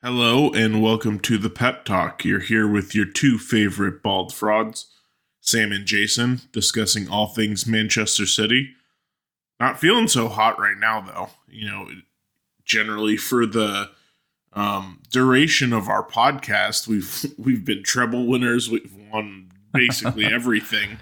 [0.00, 2.24] Hello and welcome to the Pep Talk.
[2.24, 4.86] You're here with your two favorite bald frauds,
[5.40, 8.74] Sam and Jason, discussing all things Manchester City.
[9.58, 11.30] Not feeling so hot right now, though.
[11.48, 11.88] You know,
[12.64, 13.90] generally for the
[14.52, 18.70] um, duration of our podcast, we've we've been treble winners.
[18.70, 20.98] We've won basically everything,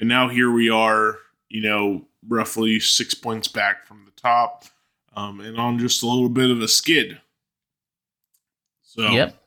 [0.00, 1.18] and now here we are.
[1.50, 4.64] You know, roughly six points back from the top,
[5.14, 7.20] um, and on just a little bit of a skid.
[8.96, 9.42] So Yep.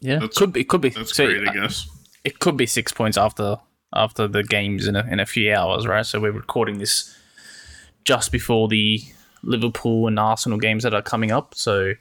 [0.00, 0.64] Yeah, That's- could be.
[0.64, 0.90] Could be.
[0.90, 1.88] that's So, great, I uh, guess.
[2.24, 3.56] It could be six points after
[3.94, 6.04] after the games in a in a few hours, right?
[6.06, 7.16] So we're recording this
[8.04, 9.02] just before the
[9.42, 11.54] Liverpool and Arsenal games that are coming up.
[11.56, 11.94] So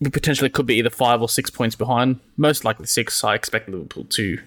[0.00, 2.20] we potentially could be either five or six points behind.
[2.36, 3.24] Most likely six.
[3.24, 4.38] I expect Liverpool to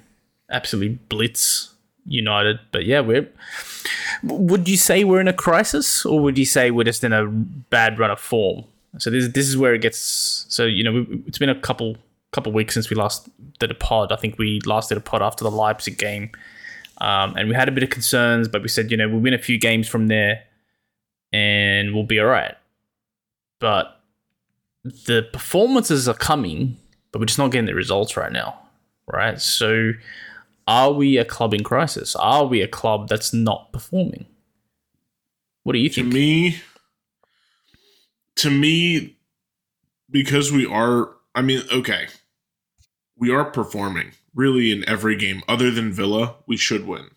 [0.49, 1.73] absolutely blitz
[2.05, 2.59] United.
[2.71, 3.27] But yeah, we're.
[4.23, 7.25] Would you say we're in a crisis, or would you say we're just in a
[7.27, 8.65] bad run of form?
[8.97, 10.45] So this this is where it gets.
[10.49, 11.97] So you know, we, it's been a couple
[12.31, 14.11] couple weeks since we last did a pod.
[14.11, 16.31] I think we last did a pod after the Leipzig game,
[16.99, 19.33] um, and we had a bit of concerns, but we said you know we'll win
[19.33, 20.43] a few games from there,
[21.31, 22.55] and we'll be all right.
[23.59, 24.01] But
[24.83, 26.77] the performances are coming,
[27.11, 28.59] but we're just not getting the results right now,
[29.07, 29.39] right?
[29.39, 29.91] So,
[30.67, 32.15] are we a club in crisis?
[32.15, 34.25] Are we a club that's not performing?
[35.63, 36.07] What do you think?
[36.07, 36.13] To think?
[36.13, 36.61] me,
[38.37, 39.17] to me,
[40.09, 42.07] because we are, I mean, okay,
[43.17, 46.35] we are performing really in every game other than Villa.
[46.47, 47.11] We should win.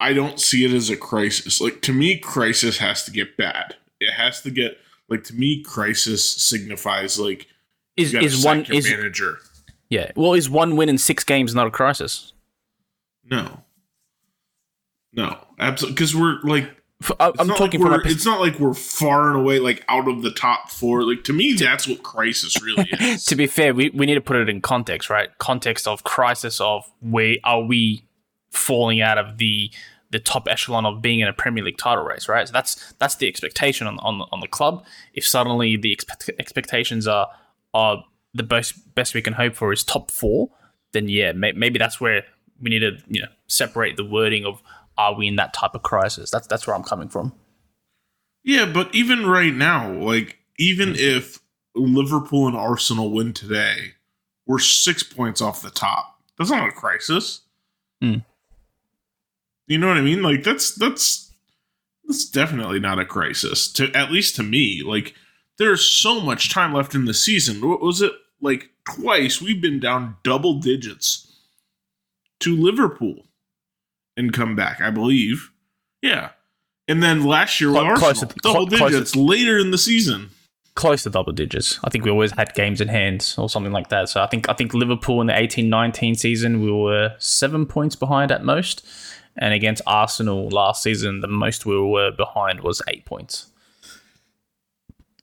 [0.00, 1.60] I don't see it as a crisis.
[1.60, 3.76] Like to me, crisis has to get bad.
[4.00, 7.46] It has to get like to me, crisis signifies like
[7.96, 9.38] is is one your is manager.
[9.88, 10.10] yeah?
[10.16, 12.32] Well, is one win in six games not a crisis?
[13.24, 13.62] No,
[15.12, 15.94] no, absolutely.
[15.94, 18.58] Because we're like It's I'm not talking like from a we're, pers- it's not like
[18.58, 21.02] we're far and away like out of the top four.
[21.04, 23.24] Like to me, that's what crisis really is.
[23.24, 25.30] to be fair, we, we need to put it in context, right?
[25.38, 28.04] Context of crisis of where are we
[28.50, 29.70] falling out of the
[30.10, 32.46] the top echelon of being in a Premier League title race, right?
[32.46, 34.84] So that's that's the expectation on on, on the club.
[35.14, 37.28] If suddenly the expect, expectations are
[37.74, 40.50] are the best best we can hope for is top four,
[40.92, 42.24] then yeah, may, maybe that's where
[42.60, 44.62] we need to you know separate the wording of
[44.98, 46.30] are we in that type of crisis?
[46.30, 47.32] That's that's where I'm coming from.
[48.44, 51.40] yeah, but even right now, like even if
[51.74, 53.94] Liverpool and Arsenal win today,
[54.46, 56.20] we're six points off the top.
[56.38, 57.42] That's not a crisis.
[58.00, 58.16] Hmm.
[59.66, 60.22] You know what I mean?
[60.22, 61.32] Like that's that's
[62.04, 63.72] that's definitely not a crisis.
[63.74, 65.14] To at least to me, like
[65.58, 67.66] there's so much time left in the season.
[67.66, 68.70] What was it like?
[68.96, 71.38] Twice we've been down double digits
[72.40, 73.28] to Liverpool
[74.16, 74.80] and come back.
[74.80, 75.50] I believe.
[76.02, 76.30] Yeah,
[76.88, 79.58] and then last year with Clo- close Arsenal, to- double clo- close to- digits later
[79.58, 80.30] in the season.
[80.74, 81.78] close to double digits.
[81.84, 84.08] I think we always had games in hand or something like that.
[84.08, 88.32] So I think I think Liverpool in the 18-19 season we were 7 points behind
[88.32, 88.82] at most
[89.36, 93.46] and against Arsenal last season the most we were behind was 8 points.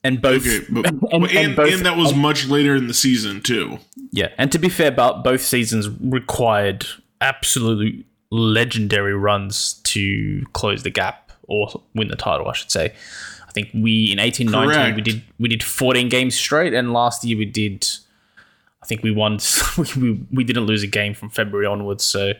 [0.04, 2.88] And both Okay, but, and, and and, both- and that was um, much later in
[2.88, 3.80] the season too.
[4.12, 6.86] yeah, and to be fair about both seasons required
[7.22, 12.94] absolutely legendary runs to close the gap or win the title, I should say.
[13.48, 17.24] I think we in eighteen nineteen we did we did 14 games straight and last
[17.26, 17.88] year we did
[18.84, 19.40] I think we won
[19.98, 22.34] we, we didn't lose a game from February onwards so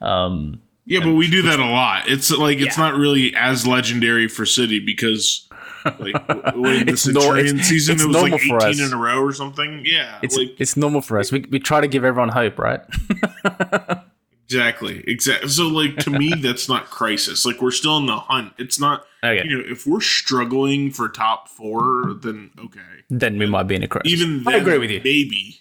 [0.00, 2.08] um Yeah, but we do that a lot.
[2.08, 2.88] It's like it's Yeah.
[2.90, 5.46] not really as legendary for City because
[6.00, 9.84] like the Centurion it's- season it's it was like eighteen in a row or something.
[9.86, 11.30] Yeah, it's like it's normal for us.
[11.30, 12.80] We we try to give everyone hope, right?
[14.50, 15.48] exactly, exactly.
[15.48, 17.46] So like to me, that's not crisis.
[17.46, 18.52] Like we're still in the hunt.
[18.58, 19.04] It's not.
[19.22, 19.46] Oh, okay.
[19.48, 22.80] You know, if we're struggling for top four, then okay.
[23.08, 24.12] Then we might be in a crisis.
[24.12, 25.00] Even I agree with you.
[25.04, 25.60] Maybe.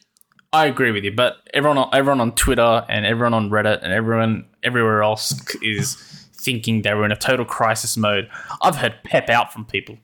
[0.51, 3.93] I agree with you, but everyone, on, everyone on Twitter and everyone on Reddit and
[3.93, 5.95] everyone everywhere else is
[6.33, 8.27] thinking they were in a total crisis mode.
[8.61, 9.97] I've heard pep out from people.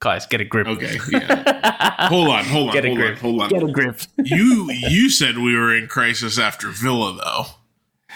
[0.00, 0.66] Guys, get a grip.
[0.66, 0.98] Okay.
[1.10, 2.08] Yeah.
[2.08, 2.44] hold on.
[2.44, 2.74] Hold on.
[2.74, 3.12] Get a hold grip.
[3.12, 3.20] on.
[3.20, 3.48] Hold on.
[3.48, 4.00] Get a grip.
[4.22, 7.44] you you said we were in crisis after Villa, though.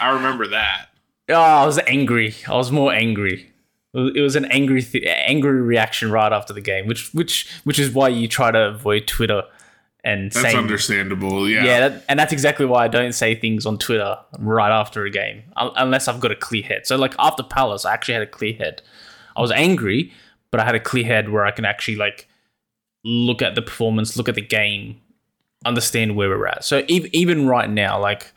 [0.03, 0.87] I remember that.
[1.29, 2.35] Oh, I was angry.
[2.49, 3.51] I was more angry.
[3.95, 7.91] It was- an angry, th- angry reaction right after the game, which, which, which is
[7.93, 9.43] why you try to avoid Twitter
[10.05, 11.49] and That's saying understandable.
[11.49, 11.65] Yeah.
[11.65, 15.11] Yeah, that, and that's exactly why I don't say things on Twitter right after a
[15.11, 16.87] game, unless I've got a clear head.
[16.89, 18.83] So, like after Palace, I actually had a clear head.
[19.37, 20.13] I was angry,
[20.51, 22.27] but I had a clear head where I can actually like
[23.05, 25.01] look at the performance, look at the game,
[25.65, 26.65] understand where we're at.
[26.65, 28.33] So ev- even right now, like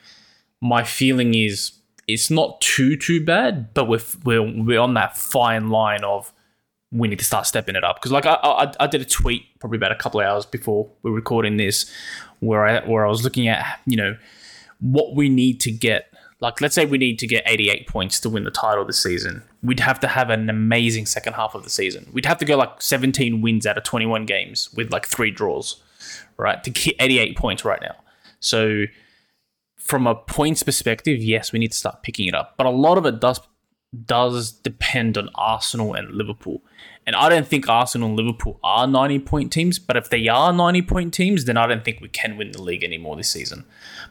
[0.66, 1.74] my feeling is
[2.08, 6.32] it's not too too bad, but we're we're we're on that fine line of
[6.92, 7.98] we need to start stepping it up.
[7.98, 10.90] Because like I, I, I did a tweet probably about a couple of hours before
[11.04, 11.90] we are recording this,
[12.40, 14.18] where I where I was looking at you know
[14.80, 16.12] what we need to get.
[16.42, 19.42] Like let's say we need to get 88 points to win the title this season.
[19.64, 22.10] We'd have to have an amazing second half of the season.
[22.12, 25.82] We'd have to go like 17 wins out of 21 games with like three draws,
[26.38, 26.62] right?
[26.64, 27.96] To get 88 points right now.
[28.42, 28.86] So
[29.86, 32.56] from a points perspective, yes, we need to start picking it up.
[32.58, 33.40] But a lot of it does
[34.06, 36.62] does depend on Arsenal and Liverpool.
[37.08, 40.52] And I don't think Arsenal and Liverpool are 90 point teams, but if they are
[40.52, 43.64] 90 point teams, then I don't think we can win the league anymore this season.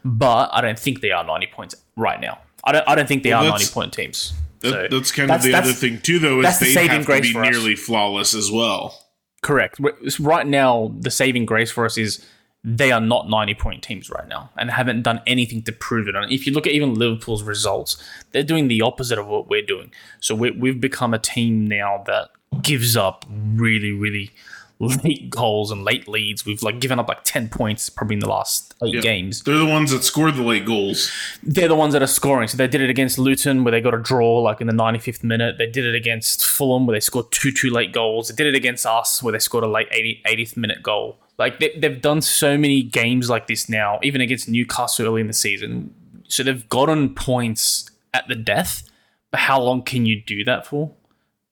[0.04, 2.38] But I don't think they are 90 points right now.
[2.62, 4.32] I don't I don't think they well, are 90 point teams.
[4.60, 7.04] That, so that's kind that's, of the other thing too though is they the have
[7.06, 8.98] to be nearly flawless as well.
[9.42, 9.80] Correct.
[10.20, 12.24] Right now the saving grace for us is
[12.64, 16.16] they are not 90 point teams right now and haven't done anything to prove it.
[16.16, 18.02] And if you look at even Liverpool's results,
[18.32, 19.92] they're doing the opposite of what we're doing.
[20.20, 22.30] So we have become a team now that
[22.62, 24.30] gives up really, really
[24.78, 26.46] late goals and late leads.
[26.46, 29.00] We've like given up like 10 points probably in the last eight yeah.
[29.02, 29.42] games.
[29.42, 31.12] They're the ones that scored the late goals.
[31.42, 32.48] They're the ones that are scoring.
[32.48, 35.22] So they did it against Luton where they got a draw like in the 95th
[35.22, 35.58] minute.
[35.58, 38.28] They did it against Fulham where they scored two two late goals.
[38.28, 41.18] They did it against us where they scored a late 80, 80th minute goal.
[41.38, 45.26] Like they, they've done so many games like this now, even against Newcastle early in
[45.26, 45.94] the season.
[46.28, 48.88] So they've gotten points at the death.
[49.30, 50.92] But how long can you do that for?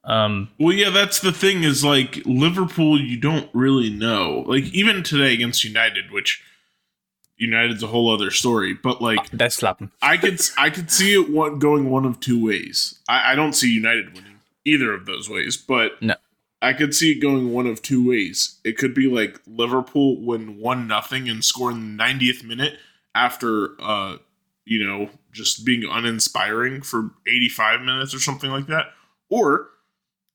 [0.05, 4.45] Um, well, yeah, that's the thing is like Liverpool, you don't really know.
[4.47, 6.43] Like even today against United, which
[7.37, 9.91] United's a whole other story, but like uh, that's slapping.
[10.03, 12.99] I could I could see it one, going one of two ways.
[13.09, 16.15] I, I don't see United winning either of those ways, but no.
[16.63, 18.61] I could see it going one of two ways.
[18.65, 22.79] It could be like Liverpool win one nothing and score in the 90th minute
[23.15, 24.17] after uh
[24.65, 28.87] you know just being uninspiring for 85 minutes or something like that.
[29.29, 29.71] Or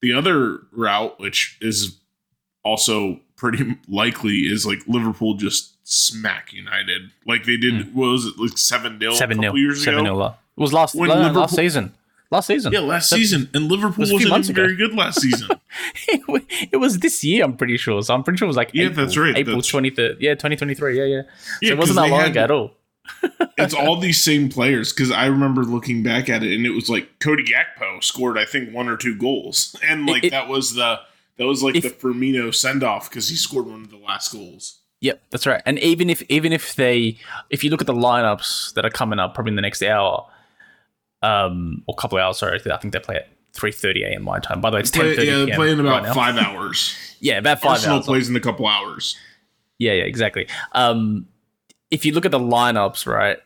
[0.02, 1.98] the other route, which is
[2.64, 7.74] also pretty likely, is like Liverpool just smack United like they did.
[7.74, 7.94] Mm.
[7.94, 10.36] What was it like seven 0 Seven 0 years 7 ago?
[10.58, 11.94] It was last when last season.
[12.30, 12.74] Last season.
[12.74, 13.50] Yeah, last season.
[13.54, 15.50] And Liverpool was wasn't even very good last season.
[16.08, 18.02] it was this year, I'm pretty sure.
[18.02, 19.38] So I'm pretty sure it was like yeah, April, that's right.
[19.38, 20.18] April 23rd.
[20.20, 20.98] Yeah, 2023.
[20.98, 21.22] Yeah, yeah.
[21.62, 22.72] yeah so it wasn't that long ago at all.
[23.58, 26.90] it's all these same players because I remember looking back at it and it was
[26.90, 30.74] like Cody Gakpo scored I think one or two goals and like it, that was
[30.74, 31.00] the
[31.38, 34.34] that was like if, the Firmino send off because he scored one of the last
[34.34, 34.80] goals.
[35.02, 35.62] Yep, that's right.
[35.66, 37.18] And even if even if they
[37.50, 40.26] if you look at the lineups that are coming up probably in the next hour,
[41.28, 42.38] um, or a couple of hours.
[42.40, 44.24] Sorry, I think they play at three thirty a.m.
[44.24, 44.62] my time.
[44.62, 45.28] By the way, it's ten thirty.
[45.28, 46.96] Yeah, they play in about right five hours.
[47.20, 48.06] yeah, about five Arsenal hours.
[48.06, 49.18] plays in a couple hours.
[49.80, 50.48] Yeah, yeah, exactly.
[50.72, 51.28] Um,
[51.92, 53.38] if you look at the lineups, right,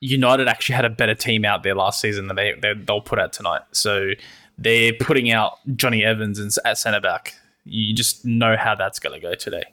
[0.00, 3.18] United actually had a better team out there last season than they, they will put
[3.18, 3.62] out tonight.
[3.72, 4.10] So
[4.58, 7.34] they're putting out Jonny Evans and at centre back.
[7.64, 9.64] You just know how that's going to go today.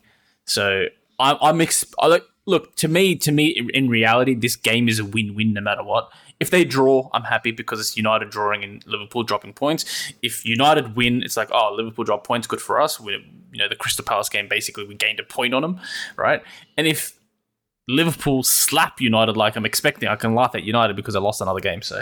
[0.46, 0.86] So
[1.20, 5.00] I'm, I'm ex- I look, look to me to me in reality, this game is
[5.00, 6.10] a win win no matter what.
[6.40, 10.14] If they draw, I'm happy because it's United drawing and Liverpool dropping points.
[10.22, 13.00] If United win, it's like, oh, Liverpool drop points, good for us.
[13.00, 13.14] We,
[13.54, 15.80] you know, the Crystal Palace game, basically, we gained a point on them,
[16.18, 16.44] right?
[16.78, 17.18] And if
[17.88, 21.60] Liverpool slap United like I'm expecting, I can laugh at United because I lost another
[21.60, 21.82] game.
[21.82, 22.02] So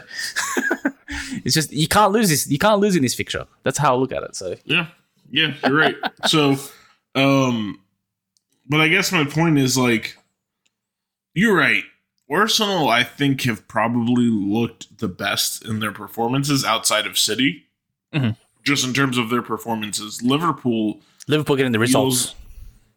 [1.43, 2.49] it's just you can't lose this.
[2.49, 3.45] You can't lose in this fixture.
[3.63, 4.35] That's how I look at it.
[4.35, 4.87] So yeah,
[5.29, 5.95] yeah, you're right.
[6.27, 6.55] so,
[7.15, 7.81] um,
[8.67, 10.17] but I guess my point is like,
[11.33, 11.83] you're right.
[12.33, 17.65] Arsenal, I think, have probably looked the best in their performances outside of City.
[18.13, 18.31] Mm-hmm.
[18.63, 21.01] Just in terms of their performances, Liverpool.
[21.27, 22.27] Liverpool getting the results.
[22.27, 22.35] Feels,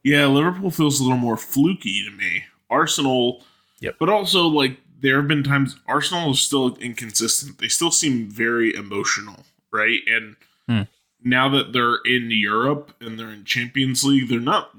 [0.04, 2.44] yeah, Liverpool feels a little more fluky to me.
[2.70, 3.42] Arsenal,
[3.80, 3.96] yep.
[3.98, 7.58] but also like there have been times Arsenal is still inconsistent.
[7.58, 10.00] They still seem very emotional, right?
[10.06, 10.36] And
[10.68, 10.82] hmm.
[11.22, 14.70] now that they're in Europe and they're in Champions League, they're not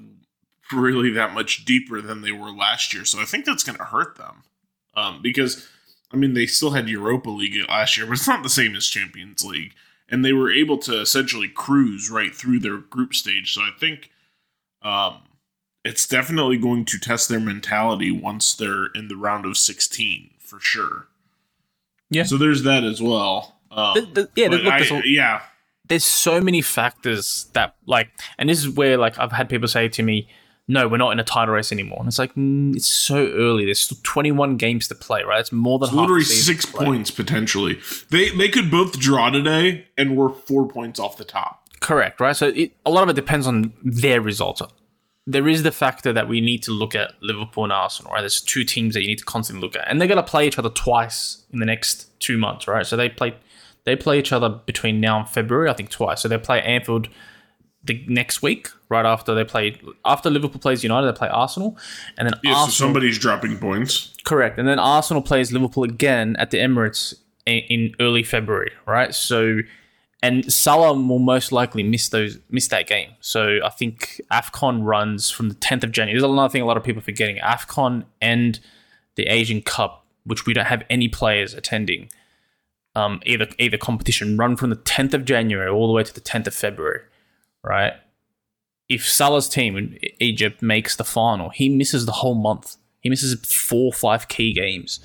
[0.74, 3.06] really that much deeper than they were last year.
[3.06, 4.44] So I think that's going to hurt them.
[4.96, 5.68] Um, because
[6.12, 8.88] I mean, they still had Europa League last year, but it's not the same as
[8.88, 9.74] Champions League.
[10.10, 13.54] And they were able to essentially cruise right through their group stage.
[13.54, 14.10] So I think
[14.82, 15.24] um,
[15.84, 20.60] it's definitely going to test their mentality once they're in the round of 16 for
[20.62, 21.08] sure.
[22.10, 22.24] Yeah.
[22.24, 23.60] So there's that as well.
[23.70, 25.42] Um, the, the, yeah, look, I, whole, yeah.
[25.86, 29.90] There's so many factors that like, and this is where like I've had people say
[29.90, 30.30] to me,
[30.68, 32.00] no, we're not in a title race anymore.
[32.00, 33.66] And it's like, mm, it's so early.
[33.66, 35.40] There's still 21 games to play, right?
[35.40, 37.80] It's more than it's literally six points potentially.
[38.10, 41.70] They they could both draw today, and we're four points off the top.
[41.80, 42.36] Correct, right?
[42.36, 44.62] So it, a lot of it depends on their results.
[45.26, 48.22] There is the factor that we need to look at Liverpool and Arsenal, right?
[48.22, 50.48] There's two teams that you need to constantly look at, and they're going to play
[50.48, 52.86] each other twice in the next two months, right?
[52.86, 53.36] So they play
[53.86, 56.22] they play each other between now and February, I think twice.
[56.22, 57.08] So they play Anfield
[57.88, 61.78] the next week, right after they play after Liverpool plays United, they play Arsenal,
[62.18, 62.68] and then Yeah, Arsenal.
[62.72, 64.14] so somebody's dropping points.
[64.26, 67.14] Correct, and then Arsenal plays Liverpool again at the Emirates
[67.46, 69.16] in, in early February, right?
[69.16, 69.60] So,
[70.22, 73.12] and Salah will most likely miss those miss that game.
[73.22, 76.20] So I think Afcon runs from the 10th of January.
[76.20, 78.60] There's another thing a lot of people are forgetting: Afcon and
[79.16, 82.10] the Asian Cup, which we don't have any players attending.
[82.96, 86.20] Um, either either competition run from the 10th of January all the way to the
[86.20, 87.02] 10th of February,
[87.64, 87.94] right?
[88.90, 92.78] If Salah's team in Egypt makes the final, he misses the whole month.
[93.02, 95.00] He misses four, five key games,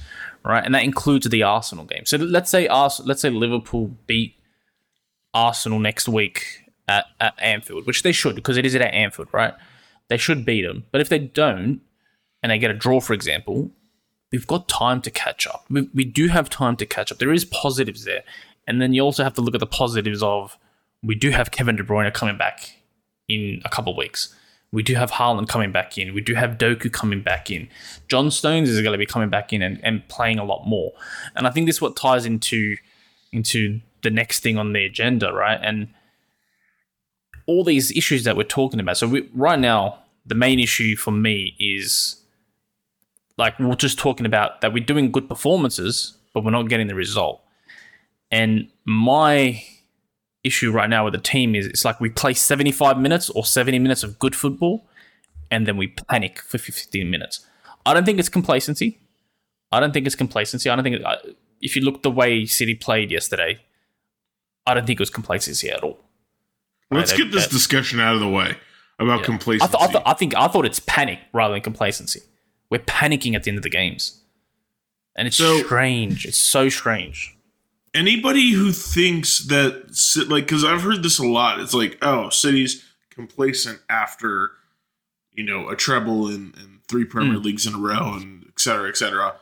[0.45, 0.65] right?
[0.65, 2.07] And that includes the Arsenal game.
[2.07, 4.37] So let's say Ars- let's say Liverpool beat
[5.35, 9.55] Arsenal next week at, at Anfield, which they should because it is at Anfield, right?
[10.09, 10.85] They should beat them.
[10.93, 11.81] But if they don't,
[12.43, 13.71] and they get a draw, for example,
[14.31, 15.65] we've got time to catch up.
[15.71, 17.19] We, we do have time to catch up.
[17.19, 18.25] There is positives there.
[18.67, 20.59] And then you also have to look at the positives of
[21.03, 22.77] we do have Kevin De Bruyne coming back
[23.29, 24.35] in a couple of weeks.
[24.71, 26.15] We do have Haaland coming back in.
[26.15, 27.69] We do have Doku coming back in.
[28.09, 30.93] John Stones is going to be coming back in and, and playing a lot more.
[31.37, 32.77] And I think this is what ties into
[33.33, 35.59] into the next thing on the agenda, right?
[35.63, 35.89] And
[37.47, 38.97] all these issues that we're talking about.
[38.97, 42.23] So we, right now, the main issue for me is
[43.37, 46.95] like we're just talking about that we're doing good performances, but we're not getting the
[46.95, 47.43] result.
[48.31, 49.63] And my
[50.45, 53.79] issue right now with the team is it's like we play 75 minutes or 70
[53.79, 54.89] minutes of good football
[55.51, 57.47] and then we panic for 15 minutes.
[57.87, 58.99] I don't think it's complacency.
[59.71, 60.69] I don't think it's complacency.
[60.71, 61.19] I don't think it, I-
[61.61, 63.61] if you look the way City played yesterday,
[64.67, 65.99] I don't think it was complacency at all.
[66.91, 68.57] Let's get this that- discussion out of the way
[68.99, 69.77] about I, complacency.
[69.77, 72.21] th- I, th- I think I thought it's panic rather than complacency.
[72.69, 74.23] We're panicking at the end of the games,
[75.17, 76.27] and it's So- strange.
[76.27, 77.37] It's so strange.
[77.95, 82.85] Anybody who thinks that, like, because I've heard this a lot, it's like, oh, City's
[83.11, 84.53] complacent after,
[85.33, 87.43] you know, a treble in, in three Premier Hmm.
[87.43, 89.37] Leagues in a row and et cetera, et cetera.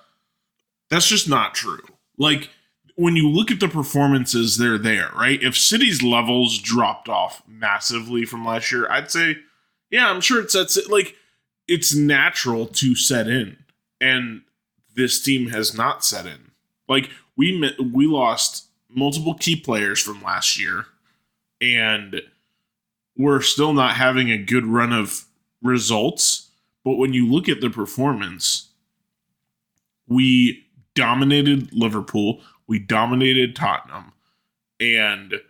[0.88, 1.84] That's just not true.
[2.18, 2.50] Like,
[2.96, 5.40] when you look at the performances, they're there, right?
[5.42, 9.36] If City's levels dropped off massively from last year, I'd say,
[9.90, 10.90] yeah, I'm sure it sets it.
[10.90, 11.14] Like,
[11.68, 13.58] it's natural to set in,
[14.00, 14.42] and
[14.96, 16.50] this team has not set in.
[16.88, 17.10] Like,
[17.40, 20.84] we we lost multiple key players from last year,
[21.58, 22.20] and
[23.16, 25.24] we're still not having a good run of
[25.62, 26.50] results.
[26.84, 28.68] But when you look at the performance,
[30.06, 34.12] we dominated Liverpool, we dominated Tottenham,
[34.78, 35.40] and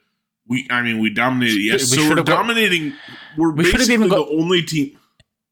[0.47, 1.91] we I mean we dominated yes.
[1.91, 2.95] We so we're dominating.
[3.37, 4.97] we're we basically the only team.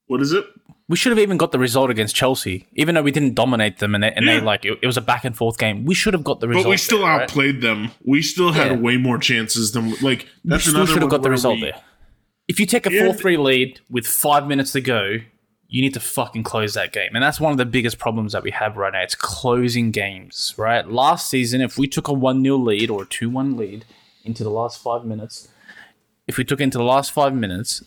[0.07, 0.47] What is it?
[0.89, 3.95] We should have even got the result against Chelsea, even though we didn't dominate them,
[3.95, 4.37] and they, and Yeah.
[4.37, 5.85] they like it, it was a back and forth game.
[5.85, 6.65] We should have got the result.
[6.65, 7.23] But we still there, right?
[7.23, 7.91] outplayed them.
[8.05, 8.77] We still had Yeah.
[8.79, 10.27] way more chances than like.
[10.45, 11.81] That's we still should have got the result we- there.
[12.49, 15.19] If you take a 4 3 lead with five minutes to go,
[15.69, 17.11] you need to fucking close that game.
[17.13, 19.03] And that's one of the biggest problems that we have right now.
[19.03, 20.89] It's closing games, right?
[20.91, 23.85] Last season, if we took a 1 0 lead or a 2 1 lead
[24.25, 25.49] into the last five minutes,
[26.27, 27.85] if we took into the last five minutes,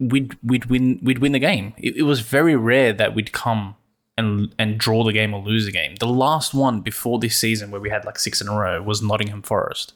[0.00, 1.74] we'd, we'd, win, we'd win the game.
[1.78, 3.76] It, it was very rare that we'd come
[4.18, 5.94] and, and draw the game or lose the game.
[5.96, 9.00] The last one before this season, where we had like six in a row, was
[9.00, 9.92] Nottingham Forest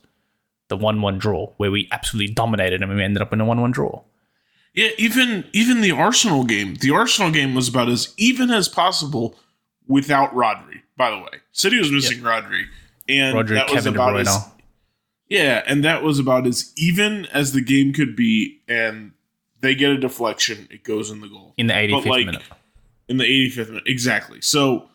[0.68, 4.02] the one-one draw where we absolutely dominated and we ended up in a one-one draw.
[4.74, 6.74] Yeah, even even the Arsenal game.
[6.74, 9.36] The Arsenal game was about as even as possible
[9.86, 10.80] without Rodri.
[10.96, 12.64] By the way, City was missing Rodri,
[13.08, 14.48] and Rodri, that was Kevin De about as
[15.28, 18.62] yeah, and that was about as even as the game could be.
[18.66, 19.12] And
[19.60, 22.42] they get a deflection, it goes in the goal in the 85th But, like, minute.
[23.08, 23.84] in the 85th minute.
[23.86, 24.40] Exactly.
[24.40, 24.88] So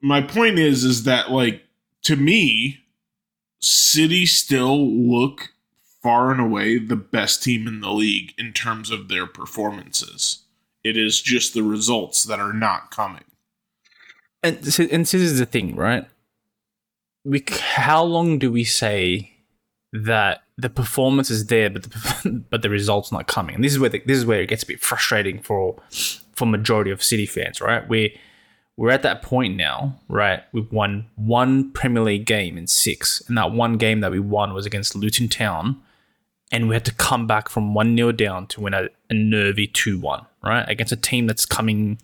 [0.00, 1.62] my point is is that like
[2.02, 2.78] to me
[3.60, 5.48] City still look
[6.00, 10.44] far and away the best team in the league in terms of their performances.
[10.84, 13.24] It is just the results that are not coming.
[14.44, 16.06] And this, and this is the thing, right?
[17.24, 19.32] We, how long do we say
[19.92, 23.54] that the performance is there, but the, but the results not coming?
[23.54, 25.80] And this is where the, this is where it gets a bit frustrating for
[26.34, 27.88] for majority of City fans, right?
[27.88, 28.18] We
[28.76, 30.42] we're at that point now, right?
[30.52, 34.52] We've won one Premier League game in six, and that one game that we won
[34.52, 35.80] was against Luton Town,
[36.52, 39.68] and we had to come back from one 0 down to win a, a nervy
[39.68, 40.68] two one, right?
[40.68, 41.98] Against a team that's coming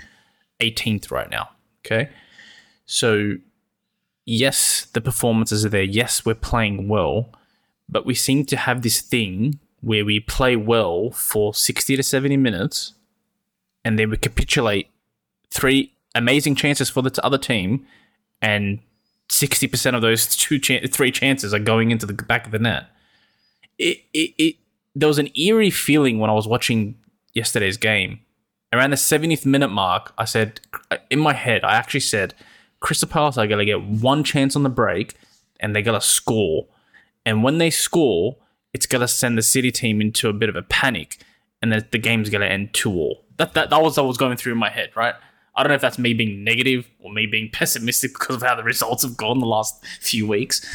[0.61, 1.51] 18th right now.
[1.85, 2.09] Okay,
[2.87, 3.35] so
[4.25, 5.83] yes, the performances are there.
[5.83, 7.31] Yes, we're playing well,
[7.89, 12.37] but we seem to have this thing where we play well for 60 to 70
[12.37, 12.95] minutes,
[13.85, 14.89] and then we capitulate
[15.51, 17.87] three amazing chances for the other team,
[18.41, 18.81] and
[19.29, 22.87] 60% of those two chan- three chances are going into the back of the net.
[23.79, 24.57] it, it, it
[24.95, 26.97] there was an eerie feeling when I was watching
[27.33, 28.21] yesterday's game.
[28.73, 30.61] Around the 70th minute mark, I said
[31.11, 32.35] in my head, I actually said,
[32.81, 35.15] Crystal Palace are gonna get one chance on the break
[35.61, 36.67] and they're gonna score.
[37.27, 38.37] And when they score,
[38.73, 41.19] it's gonna send the City team into a bit of a panic,
[41.63, 43.25] and then the game's gonna end two all.
[43.37, 45.15] That that that was what was going through my head, right?
[45.57, 48.55] I don't know if that's me being negative or me being pessimistic because of how
[48.55, 50.67] the results have gone the last few weeks,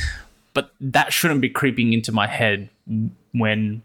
[0.54, 2.70] but that shouldn't be creeping into my head
[3.34, 3.84] when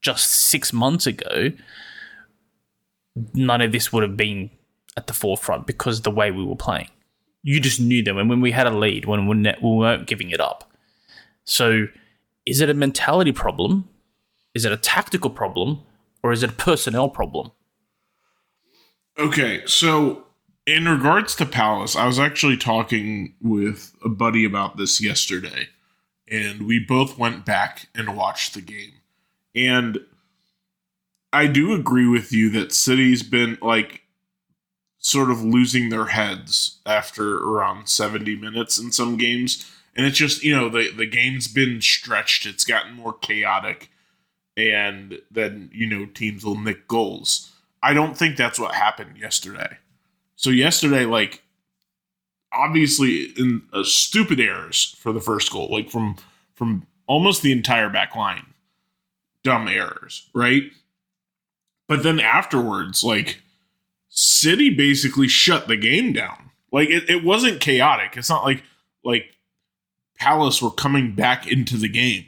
[0.00, 1.52] just six months ago,
[3.34, 4.50] none of this would have been
[4.96, 6.88] at the forefront because the way we were playing.
[7.44, 10.40] You just knew them, and when we had a lead, when we weren't giving it
[10.40, 10.70] up.
[11.44, 11.86] So,
[12.46, 13.88] is it a mentality problem?
[14.54, 15.82] Is it a tactical problem?
[16.22, 17.50] Or is it a personnel problem?
[19.18, 20.24] Okay, so
[20.66, 25.68] in regards to Palace, I was actually talking with a buddy about this yesterday,
[26.28, 28.92] and we both went back and watched the game.
[29.54, 29.98] And
[31.32, 34.02] I do agree with you that City's been like
[34.98, 39.70] sort of losing their heads after around 70 minutes in some games.
[39.94, 43.90] And it's just, you know, the, the game's been stretched, it's gotten more chaotic,
[44.56, 49.78] and then, you know, teams will nick goals I don't think that's what happened yesterday.
[50.36, 51.42] So yesterday, like
[52.52, 56.16] obviously in uh, stupid errors for the first goal, like from
[56.54, 58.54] from almost the entire back line,
[59.42, 60.64] dumb errors, right?
[61.88, 63.40] But then afterwards, like
[64.08, 66.50] City basically shut the game down.
[66.70, 68.16] Like it, it wasn't chaotic.
[68.16, 68.62] It's not like
[69.04, 69.34] like
[70.22, 72.26] Palace were coming back into the game.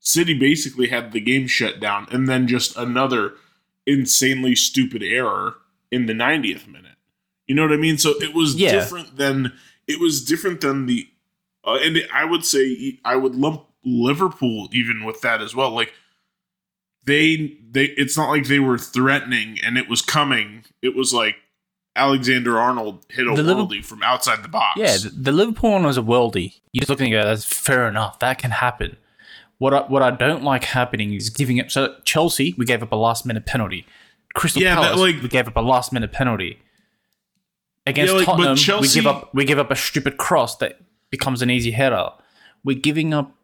[0.00, 3.34] City basically had the game shut down, and then just another
[3.86, 5.54] insanely stupid error
[5.92, 6.96] in the 90th minute.
[7.46, 7.96] You know what I mean?
[7.96, 8.72] So it was yeah.
[8.72, 9.52] different than
[9.86, 11.06] it was different than the
[11.64, 15.70] uh, and I would say I would lump Liverpool even with that as well.
[15.70, 15.92] Like
[17.04, 20.64] they they it's not like they were threatening and it was coming.
[20.82, 21.36] It was like
[21.98, 24.78] Alexander Arnold hit a the worldie from outside the box.
[24.78, 26.54] Yeah, the, the Liverpool one was a worldie.
[26.72, 28.18] You're just looking at that's fair enough.
[28.20, 28.96] That can happen.
[29.58, 31.70] What I, what I don't like happening is giving up.
[31.70, 33.84] So Chelsea, we gave up a last minute penalty.
[34.34, 36.60] Crystal yeah, Palace, like, we gave up a last minute penalty.
[37.86, 40.80] Against yeah, like, Tottenham, Chelsea, we give up we give up a stupid cross that
[41.10, 42.10] becomes an easy header.
[42.64, 43.34] We're giving up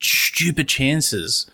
[0.00, 1.50] stupid chances.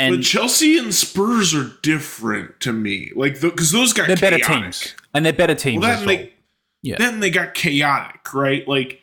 [0.00, 3.12] And but Chelsea and Spurs are different to me.
[3.14, 4.46] Like because those got they're chaotic.
[4.46, 5.82] better teams, and they're better teams.
[5.82, 6.16] Well, then well.
[6.16, 6.32] they,
[6.82, 6.96] yeah.
[6.98, 8.66] Then they got chaotic, right?
[8.66, 9.02] Like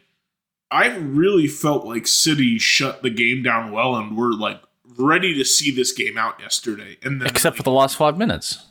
[0.71, 4.59] I really felt like City shut the game down well and were like
[4.97, 6.97] ready to see this game out yesterday.
[7.03, 8.65] And then except like, for the last five minutes.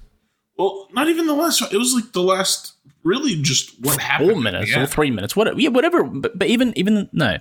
[0.59, 1.63] Well, not even the last.
[1.73, 2.73] It was like the last.
[3.05, 4.33] Really, just what happened?
[4.33, 5.37] Four minutes or three minutes.
[5.37, 5.57] What?
[5.61, 6.03] Yeah, whatever.
[6.03, 7.37] But, but even even no.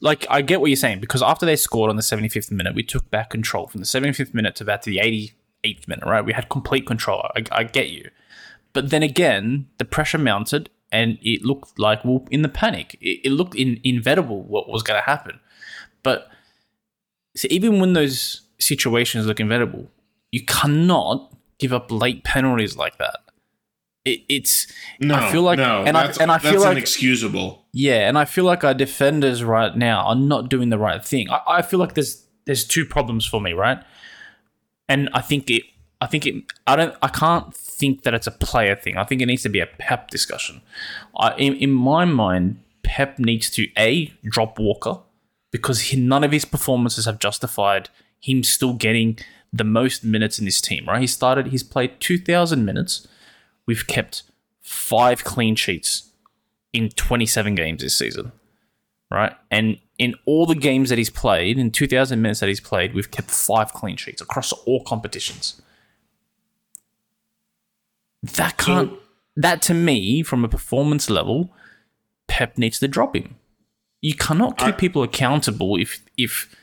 [0.00, 2.82] Like I get what you're saying because after they scored on the 75th minute, we
[2.82, 6.04] took back control from the 75th minute to about the 88th minute.
[6.04, 7.28] Right, we had complete control.
[7.36, 8.10] I, I get you,
[8.72, 13.20] but then again, the pressure mounted and it looked like well in the panic it,
[13.24, 15.38] it looked in, inevitable what was going to happen
[16.02, 16.28] but
[17.36, 19.90] so even when those situations look inevitable
[20.30, 23.20] you cannot give up late penalties like that
[24.04, 24.66] it, it's
[25.00, 27.66] no, I feel like no, and I and I feel like inexcusable.
[27.72, 31.30] Yeah, and I feel like our defenders right now are not doing the right thing.
[31.30, 33.82] I, I feel like there's there's two problems for me, right?
[34.88, 35.64] And I think it
[36.00, 38.96] I think it I don't I can't think that it's a player thing.
[38.96, 40.62] I think it needs to be a Pep discussion.
[41.16, 44.98] I, in, in my mind, Pep needs to a drop Walker
[45.52, 47.88] because he, none of his performances have justified
[48.20, 49.18] him still getting
[49.52, 50.86] the most minutes in this team.
[50.86, 51.00] Right?
[51.00, 51.48] He started.
[51.48, 53.06] He's played two thousand minutes.
[53.68, 54.24] We've kept
[54.60, 56.10] five clean sheets
[56.72, 58.32] in twenty seven games this season.
[59.10, 62.94] Right, and in all the games that he's played, in 2,000 minutes that he's played,
[62.94, 65.60] we've kept five clean sheets across all competitions.
[68.22, 68.92] That can't.
[69.36, 71.52] That to me, from a performance level,
[72.26, 73.36] Pep needs to drop him.
[74.00, 76.54] You cannot keep people accountable if if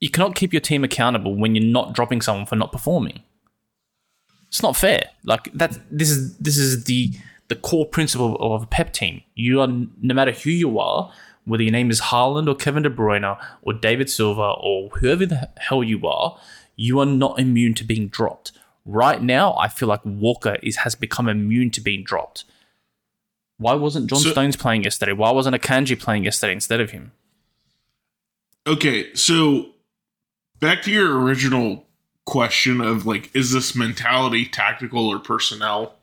[0.00, 3.22] you cannot keep your team accountable when you're not dropping someone for not performing.
[4.54, 5.10] It's not fair.
[5.24, 5.80] Like that.
[5.90, 7.10] This is this is the
[7.48, 9.22] the core principle of a Pep team.
[9.34, 11.10] You are no matter who you are,
[11.44, 15.50] whether your name is Haaland or Kevin De Bruyne or David Silva or whoever the
[15.56, 16.38] hell you are,
[16.76, 18.52] you are not immune to being dropped.
[18.84, 22.44] Right now, I feel like Walker is has become immune to being dropped.
[23.56, 25.14] Why wasn't John so, Stones playing yesterday?
[25.14, 27.10] Why wasn't Akanji playing yesterday instead of him?
[28.68, 29.70] Okay, so
[30.60, 31.86] back to your original
[32.26, 35.94] question of like, is this mentality tactical or personnel?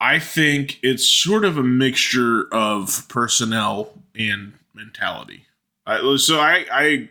[0.00, 5.46] I think it's sort of a mixture of personnel and mentality.
[5.86, 7.08] I, so I, I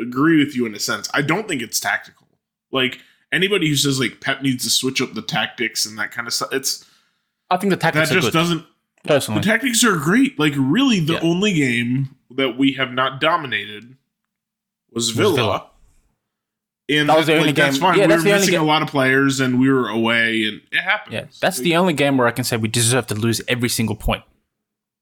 [0.00, 1.08] agree with you in a sense.
[1.14, 2.26] I don't think it's tactical.
[2.72, 2.98] Like
[3.30, 6.34] anybody who says like Pep needs to switch up the tactics and that kind of
[6.34, 6.84] stuff, it's
[7.50, 8.64] I think the that tactics are just doesn't.
[9.04, 10.38] Personally, The tactics are great.
[10.38, 11.20] Like really, the Yeah.
[11.22, 13.96] only game that we have not dominated
[14.90, 15.34] was Villa.
[15.36, 15.66] Villa.
[16.88, 17.98] And That was the like, only That's game- fine.
[17.98, 19.88] yeah, we that's were the only missing game- a lot of players, and we were
[19.88, 21.14] away, and it happens.
[21.14, 23.70] yeah, that's Like, the only game where I can say we deserve to lose every
[23.70, 24.22] single point,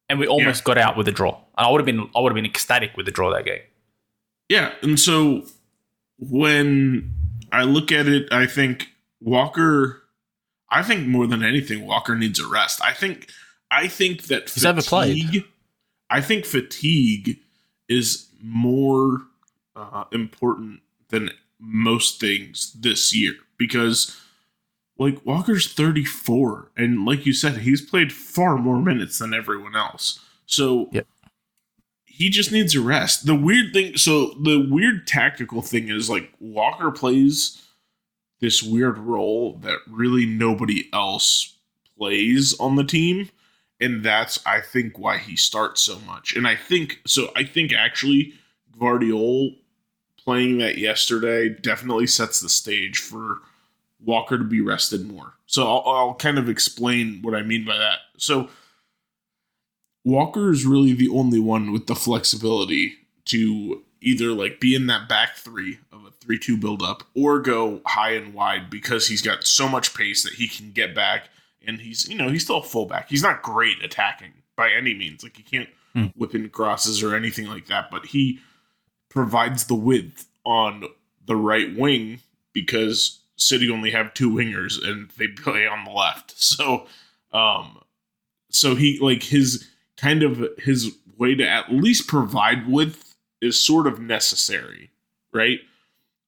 [0.08, 1.34] and we almost got out with a draw.
[1.58, 3.62] And I would have been, I would have been ecstatic with the draw that game.
[4.48, 5.44] Yeah, and so
[6.18, 7.14] when
[7.50, 8.88] I look at it, I think
[9.20, 10.02] Walker.
[10.70, 12.80] I think more than anything, Walker needs a rest.
[12.82, 13.28] I think.
[13.70, 15.44] I think that He's fatigue.
[16.10, 17.38] I think fatigue
[17.88, 19.22] is more
[19.74, 21.30] uh, important than
[21.64, 24.20] most things this year because,
[24.98, 29.76] like Walker's thirty four, and like you said, he's played far more minutes than everyone
[29.76, 30.18] else.
[30.46, 31.06] So Yep.
[32.04, 33.26] he just needs a rest.
[33.26, 37.62] The weird thing, so the weird tactical thing is like Walker plays
[38.40, 41.56] this weird role that really nobody else
[41.96, 43.30] plays on the team.
[43.80, 46.36] And that's, I think, why he starts so much.
[46.36, 48.34] And I think, so I think actually
[48.78, 49.56] Gvardiol
[50.24, 53.38] playing that yesterday definitely sets the stage for
[54.04, 55.34] Walker to be rested more.
[55.46, 57.98] So I'll, I'll kind of explain what I mean by that.
[58.16, 58.48] So
[60.04, 62.94] Walker is really the only one with the flexibility
[63.26, 67.38] to either like be in that back three of a 3 2 build up or
[67.38, 71.28] go high and wide because he's got so much pace that he can get back
[71.64, 73.08] and he's, you know, he's still a fullback.
[73.08, 75.22] He's not great attacking by any means.
[75.22, 76.06] Like he can't Hmm.
[76.16, 78.40] whip in crosses or anything like that, but he
[79.12, 80.84] provides the width on
[81.26, 82.20] the right wing
[82.52, 86.32] because City only have two wingers and they play on the left.
[86.42, 86.86] So,
[87.32, 87.78] um,
[88.50, 93.86] so he like his kind of his way to at least provide width is sort
[93.86, 94.90] of necessary,
[95.32, 95.60] right?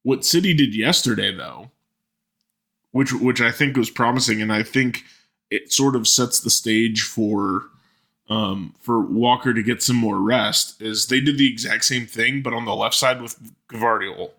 [0.02, 1.70] What City did yesterday, though,
[2.92, 5.04] which which I think was promising, and I think
[5.50, 7.64] it sort of sets the stage for
[8.28, 12.42] um, for Walker to get some more rest, is they did the exact same thing,
[12.42, 14.30] but on the left side with Gvardiol.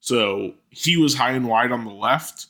[0.00, 2.46] So he was high and wide on the left,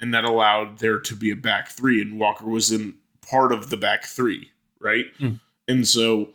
[0.00, 2.94] and that allowed there to be a back three, and Walker was in
[3.28, 4.50] part of the back three,
[4.80, 5.06] right?
[5.18, 5.40] Mm.
[5.68, 6.30] And so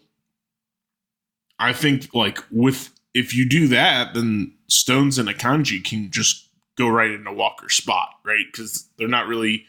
[1.60, 6.88] I think like with if you do that, then Stones and Akanji can just go
[6.88, 8.46] right into Walker's spot, right?
[8.52, 9.65] Because they're not really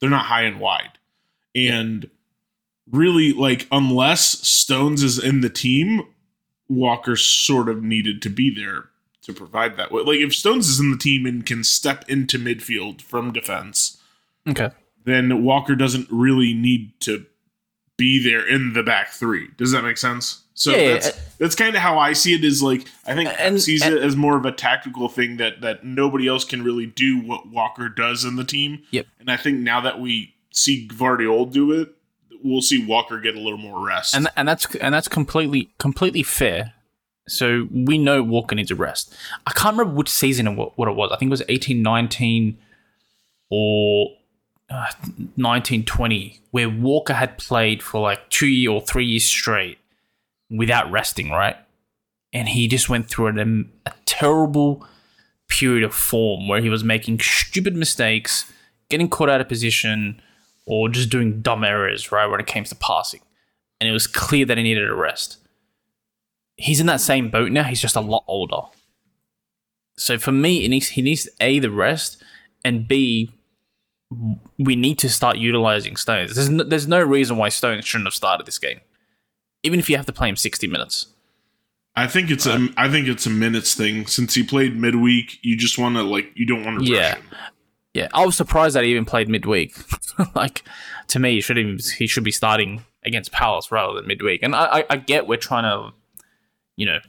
[0.00, 0.98] they're not high and wide.
[1.54, 2.08] And
[2.90, 6.02] really like unless Stones is in the team,
[6.68, 8.90] Walker sort of needed to be there
[9.22, 9.92] to provide that.
[9.92, 14.00] Like if Stones is in the team and can step into midfield from defense,
[14.48, 14.70] Okay.
[15.04, 17.26] then Walker doesn't really need to
[17.96, 19.48] be there in the back three.
[19.56, 20.44] Does that make sense?
[20.54, 22.44] So Yeah, that's uh, that's kind of how I see it.
[22.44, 25.60] Is like I think And- sees and- it as more of a tactical thing that
[25.60, 28.80] that nobody else can really do what Walker does in the team.
[28.90, 29.06] Yep.
[29.20, 31.94] And I think now that we see Guardiola do it,
[32.42, 34.14] we'll see Walker get a little more rest.
[34.14, 36.74] and and that's and that's completely completely fair.
[37.28, 39.14] So we know Walker needs a rest.
[39.46, 41.10] I can't remember which season what, what it was.
[41.12, 42.58] I think it was eighteen nineteen
[43.50, 44.16] or
[44.70, 44.86] uh,
[45.36, 49.78] nineteen twenty, where Walker had played for like two or three years straight
[50.50, 51.56] without resting, right?
[52.32, 54.86] And he just went through an, a terrible
[55.48, 58.50] period of form where he was making stupid mistakes,
[58.88, 60.20] getting caught out of position,
[60.68, 63.20] or just doing dumb errors, right, when it came to passing
[63.80, 65.38] and it was clear that he needed a rest.
[66.56, 67.62] He's in that same boat now.
[67.64, 68.62] He's just a lot older.
[69.96, 72.22] So for me, he needs, he needs a the rest,
[72.64, 73.32] and b
[74.58, 76.34] we need to start utilizing Stones.
[76.34, 78.80] There's no, there's no reason why Stones shouldn't have started this game,
[79.62, 81.06] even if you have to play him 60 minutes.
[81.96, 84.06] I think it's a I think it's a minutes thing.
[84.06, 87.16] Since he played midweek, you just want to like you don't want to Yeah.
[87.16, 87.24] him.
[87.98, 89.76] Yeah, I was surprised that he even played midweek.
[90.36, 90.62] like
[91.08, 94.42] to me, he should even, he should be starting against Palace rather than midweek.
[94.42, 95.94] And I, I, I get we're trying to,
[96.76, 97.00] you know,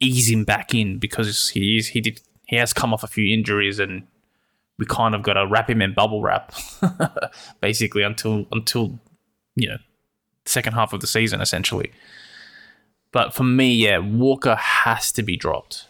[0.00, 3.32] ease him back in because he is he did he has come off a few
[3.32, 4.06] injuries and
[4.78, 6.52] we kind of got to wrap him in bubble wrap
[7.60, 8.98] basically until until
[9.54, 9.76] you know
[10.46, 11.92] second half of the season essentially.
[13.12, 15.86] But for me, yeah, Walker has to be dropped.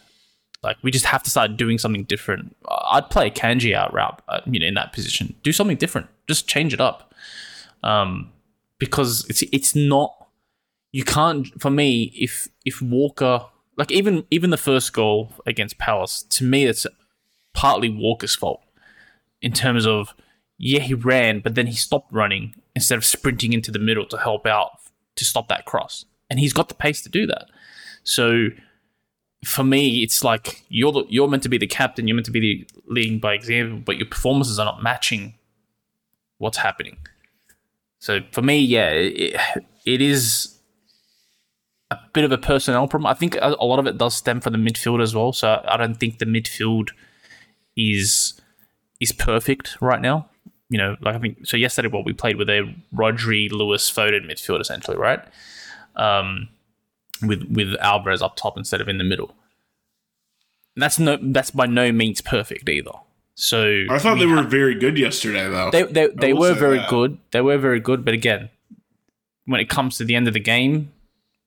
[0.63, 2.57] Like we just have to start doing something different.
[2.69, 5.35] I'd play Kanji out route, uh, you know, in that position.
[5.43, 6.09] Do something different.
[6.29, 7.15] Just change it up.
[7.83, 8.31] Um,
[8.79, 10.15] because it's it's not.
[10.93, 11.49] You can't.
[11.61, 13.47] For me, if if Walker,
[13.77, 16.87] like even even the first goal against Palace, to me, it's
[17.55, 18.63] partly Walker's fault
[19.41, 20.15] in terms of
[20.59, 24.17] yeah he ran, but then he stopped running instead of sprinting into the middle to
[24.17, 24.71] help out
[25.17, 27.47] to stop that cross, and he's got the pace to do that.
[28.05, 28.49] So
[29.45, 32.33] for me, it's like you're the, you're meant to be the captain, you're meant to
[32.33, 35.35] be the leading by example, but your performances are not matching
[36.39, 36.99] what's happening.
[37.99, 39.37] So for me, yeah, it,
[39.85, 40.59] it is
[41.91, 43.07] a bit of a personnel problem.
[43.07, 45.33] I think a, lot of it does stem from the midfield as well.
[45.33, 46.91] So I don't think the midfield
[47.77, 48.41] is
[49.01, 50.29] is perfect right now.
[50.69, 51.57] You know, like I think so.
[51.57, 55.21] Yesterday, what we played with a Rodri, Lewis, Foden midfield essentially, right?
[55.97, 56.49] Um,
[57.23, 59.35] with with Alvarez up top instead of in the middle.
[60.77, 62.93] That's no, that's by no means perfect either.
[63.35, 65.71] So I thought we they were have- very good yesterday, though.
[65.71, 66.89] they they, they were very that.
[66.89, 67.19] good.
[67.31, 68.49] They were very good, but again,
[69.47, 70.93] when it comes to the end of the game,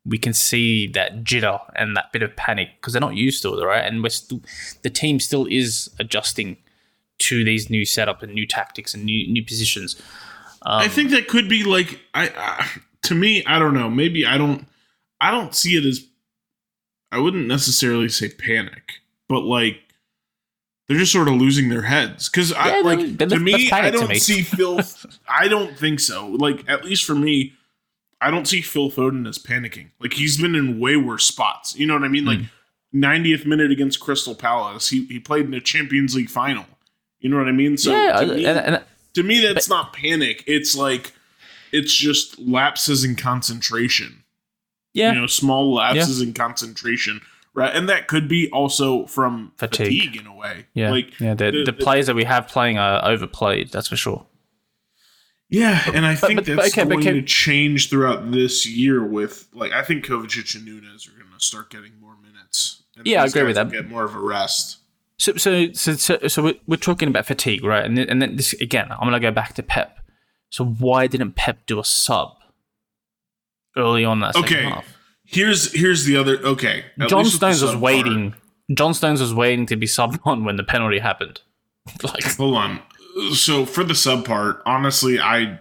[0.06, 3.58] we can see that jitter and that bit of panic because they're not used to
[3.58, 3.84] it, right?
[3.86, 4.42] And we're still
[4.84, 6.58] the team still is adjusting
[7.18, 9.96] to these new setup and new tactics and new new positions.
[10.68, 12.68] Um, I think that could be like I, I
[13.04, 13.90] to me, I don't know.
[13.90, 14.68] Maybe I don't
[15.22, 16.06] I don't see it as
[17.12, 18.94] I wouldn't necessarily say panic,
[19.30, 19.80] but like
[20.88, 23.72] they're just sort of losing their heads because I Yeah, like they- they- to me
[23.72, 24.20] I don't me.
[24.20, 24.82] see Phil.
[25.30, 26.28] I don't think so.
[26.28, 27.54] Like at least for me,
[28.22, 29.90] I don't see Phil Foden as panicking.
[30.00, 31.76] Like he's been in way worse spots.
[31.78, 32.26] You know what I mean?
[32.26, 33.04] Like Hmm.
[33.04, 36.66] 90th minute against Crystal Palace, he he played in a Champions League final.
[37.20, 37.78] You know what I mean?
[37.78, 38.84] So yeah, to me, and, and
[39.16, 41.14] to me that's not panic it's like
[41.72, 44.24] it's just lapses in concentration
[44.96, 47.22] yeah, you know small lapses in concentration
[47.54, 49.86] right and that could be also from Fatigue.
[50.02, 51.34] fatigue, in a way yeah, like yeah.
[51.36, 53.72] The, the, players that we have playing are overplayed.
[53.72, 54.26] That's for sure.
[55.50, 59.48] yeah and i think but- that's okay, going can- to change throughout this year with
[59.54, 63.24] like i think Kovacic and Nunes are going to start getting more minutes and Yeah,
[63.24, 63.70] I agree with that.
[63.70, 64.78] get more of a rest
[65.18, 67.86] So, so, so, so, so we're, we're talking about fatigue, right?
[67.86, 70.00] And then, and then this again, I'm gonna go back to Pep.
[70.50, 72.36] So why didn't Pep do a sub
[73.78, 74.98] early on that second okay half?
[75.26, 78.36] here's here's the other okay at John least with the Stones was sub waiting.
[78.74, 81.42] John Stones was waiting to be subbed on when the penalty happened.
[82.04, 82.82] like, Hold on.
[83.34, 85.60] So for the sub part, honestly, I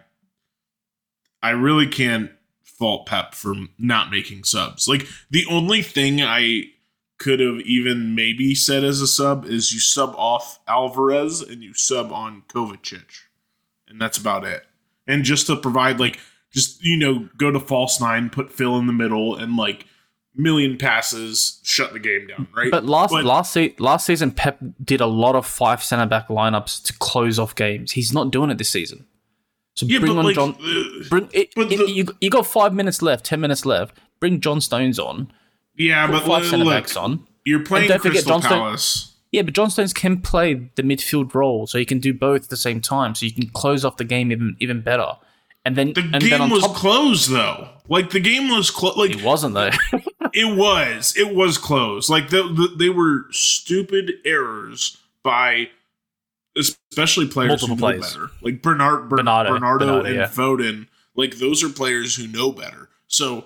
[1.42, 2.31] I really can't
[2.62, 4.88] fault Pep for not making subs.
[4.88, 6.64] Like the only thing I
[7.18, 11.74] could have even maybe said as a sub is you sub off Alvarez and you
[11.74, 13.05] sub on Kovacic.
[13.88, 14.64] And that's about it.
[15.07, 16.18] And just to provide like
[16.55, 19.85] just you know, go to false nine, put Phil in the middle and like
[20.37, 22.71] million passes, shut the game down, right?
[22.71, 26.29] but last But- last se- last season, Pep did a lot of five centre back
[26.29, 27.93] lineups to close off games.
[27.93, 29.07] He's not doing it this season.
[29.75, 30.51] So yeah, bring on like John.
[30.61, 33.97] uh, Bring it, the- you, you got five minutes left, ten minutes left.
[34.21, 35.33] Bring John Stones on.
[35.77, 37.27] yeah, but five centre backs on.
[37.45, 39.11] You're playing don't forget Crystal Johnston- Palace.
[39.33, 42.51] Yeah, but John Stones can play the midfield role, so he can do both at
[42.51, 43.17] the same time.
[43.17, 45.09] So you can close off the game even even better.
[45.64, 47.68] And then The and then game on was top, closed though.
[47.88, 48.98] Like the game was closed.
[48.98, 49.70] Like it wasn't though.
[50.33, 51.14] it was.
[51.16, 52.11] It was closed.
[52.11, 55.68] Like the, the, they were stupid errors by
[56.57, 58.31] especially players Multiple who know better.
[58.42, 59.50] Like Bernard, Ber- Bernardo.
[59.53, 60.27] Bernardo, Bernardo, and yeah.
[60.27, 60.88] Foden.
[61.16, 62.88] Like those are players who know better.
[63.07, 63.44] So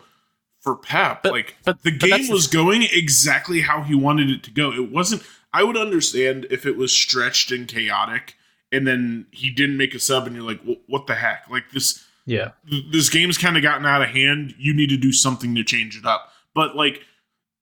[0.60, 4.42] for Pep, But- like but- the but game was going exactly how he wanted it
[4.44, 4.72] to go.
[4.72, 5.22] It wasn't.
[5.52, 8.34] I would understand if it was stretched and chaotic,
[8.70, 11.70] and then he didn't make a sub, and you're like, well, "What the heck?" Like
[11.72, 12.50] this yeah,
[12.92, 14.52] this game's kind of gotten out of hand.
[14.58, 16.30] You need to do something to change it up.
[16.54, 17.00] But like,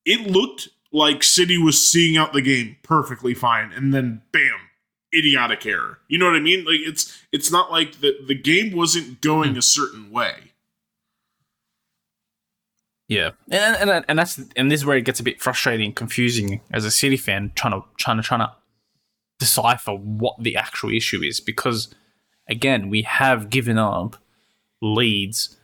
[0.04, 4.56] it looked like City was seeing out the game perfectly fine, and then bam,
[5.14, 6.00] idiotic error.
[6.08, 6.64] You know what I mean?
[6.64, 9.58] Like it's it's not like the the game wasn't going hmm.
[9.58, 10.52] a certain way.
[13.06, 15.94] yeah, and and and that's and this is where it gets a bit frustrating, and
[15.96, 18.52] confusing as a City fan, trying to trying to trying to
[19.38, 21.94] decipher what the actual issue is because
[22.48, 24.16] again, we have given up
[24.80, 25.56] leads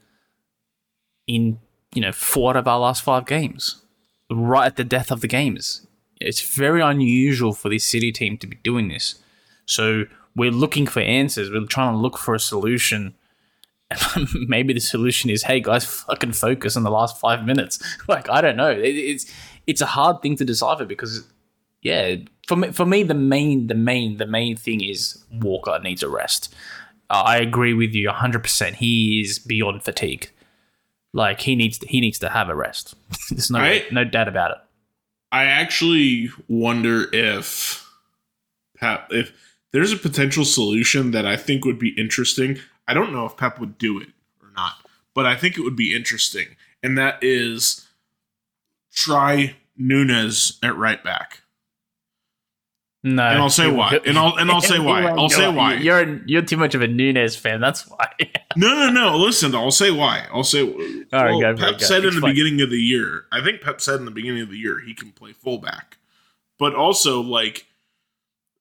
[1.26, 1.58] in
[1.94, 3.82] you know four out of our last five games,
[4.30, 5.86] right at the death of the games.
[6.20, 9.16] It's very unusual for this City team to be doing this.
[9.66, 10.04] So
[10.36, 11.50] we're looking for answers.
[11.50, 13.14] We're trying to look for a solution.
[14.34, 17.82] Maybe the solution is, hey guys, fucking focus on the last five minutes.
[18.08, 18.70] Like I don't know.
[18.70, 19.32] It, it's
[19.66, 21.24] it's a hard thing to decipher because,
[21.82, 22.16] yeah,
[22.48, 26.08] for me, for me, the main, the main, the main thing is Walker needs a
[26.08, 26.54] rest.
[27.12, 28.74] Uh, I agree with you 100%.
[28.76, 30.30] He is beyond fatigue.
[31.12, 32.94] Like he needs to, he needs to have a rest.
[33.30, 34.56] There's no I- no doubt about it.
[35.30, 37.88] I actually wonder if
[38.76, 39.32] Pep if
[39.72, 42.58] there's a potential solution that I think would be interesting.
[42.86, 44.08] I don't know if Pep would do it
[44.42, 44.74] or not,
[45.14, 47.86] but I think it would be interesting, and that is
[48.92, 51.41] try Nunes at right back.
[53.04, 53.98] No, And I'll say why.
[54.06, 55.02] And I'll and I'll say why.
[55.02, 55.74] I'll say why.
[55.74, 57.60] You're you're too much of a Nunes fan.
[57.60, 58.08] That's why.
[58.54, 59.16] No, no, no.
[59.16, 60.26] Listen, I'll say why.
[60.30, 60.60] I'll say.
[60.62, 61.86] All right, go for Pep it, go.
[61.86, 63.24] said in the beginning of the year.
[63.32, 65.96] I think Pep said in the beginning of the year he can play fullback,
[66.58, 67.64] but also like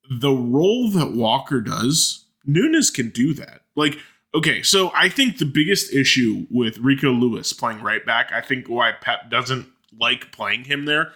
[0.10, 3.64] the role that Walker does, Nunes can do that.
[3.76, 3.98] Like,
[4.34, 8.68] okay, so I think the biggest issue with Rico Lewis playing right back, I think
[8.70, 9.68] why Pep doesn't
[10.00, 11.12] like playing him there,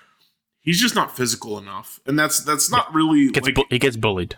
[0.66, 3.96] he's just not physical enough, and that's that's not really Gets like bu- he gets
[3.96, 4.36] bullied.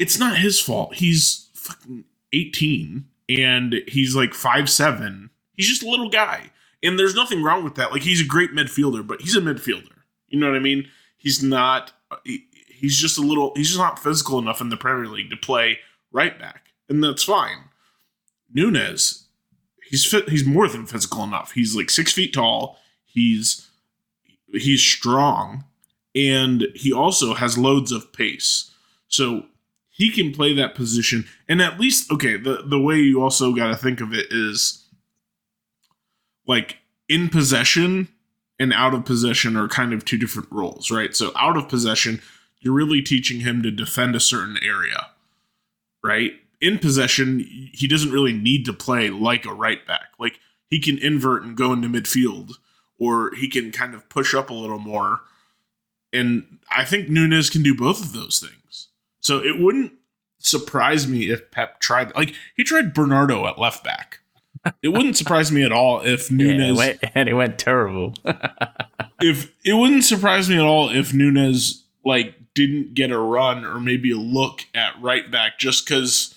[0.00, 0.94] it's not his fault.
[0.96, 5.30] He's fucking 18 and he's like five seven.
[5.54, 6.50] He's just a little guy.
[6.82, 7.92] And there's nothing wrong with that.
[7.92, 9.90] Like he's a great midfielder, but he's a midfielder.
[10.28, 10.88] You know what I mean?
[11.16, 11.92] He's not
[12.24, 15.36] he- he's just a little he's just not physical enough in the Premier League to
[15.36, 15.78] play
[16.12, 16.66] right back.
[16.88, 17.64] And that's fine.
[18.52, 19.26] Nunes,
[19.90, 21.52] he's fit he's more than physical enough.
[21.52, 22.78] He's like six feet tall.
[23.04, 23.67] He's
[24.52, 25.64] he's strong
[26.14, 28.70] and he also has loads of pace.
[29.08, 29.44] So
[29.88, 33.68] he can play that position and at least okay the the way you also got
[33.68, 34.86] to think of it is
[36.46, 38.08] like in possession
[38.60, 41.14] and out of possession are kind of two different roles right?
[41.14, 42.22] So out of possession
[42.60, 45.08] you're really teaching him to defend a certain area
[46.04, 46.32] right?
[46.60, 47.40] In possession
[47.72, 50.10] he doesn't really need to play like a right back.
[50.18, 50.38] Like
[50.70, 52.52] he can invert and go into midfield
[52.98, 55.20] or he can kind of push up a little more
[56.12, 58.88] and I think Nunes can do both of those things.
[59.20, 59.92] So it wouldn't
[60.38, 64.20] surprise me if Pep tried like he tried Bernardo at left back.
[64.82, 68.14] It wouldn't surprise me at all if Yeah, it Nunes went, and it went terrible.
[69.20, 73.78] if it wouldn't surprise me at all if Nunes like didn't get a run or
[73.78, 76.34] maybe a look at right back just cuz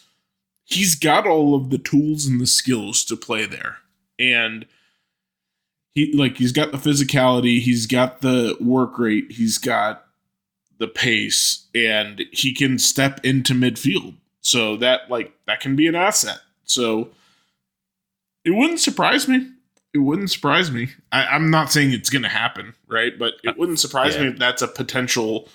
[0.65, 3.77] he's got all of the tools and the skills to play there.
[4.19, 4.65] And
[5.93, 10.05] he like he's got the physicality, he's got the work rate, he's got
[10.77, 14.15] the pace and he can step into midfield.
[14.41, 16.39] So that like that can be an asset.
[16.63, 17.09] So
[18.43, 19.47] it wouldn't surprise me.
[19.93, 20.89] It wouldn't surprise me.
[21.11, 23.11] I, I'm not saying it's going to happen, right?
[23.19, 24.21] But it wouldn't surprise Yeah.
[24.23, 25.49] me if that's a potential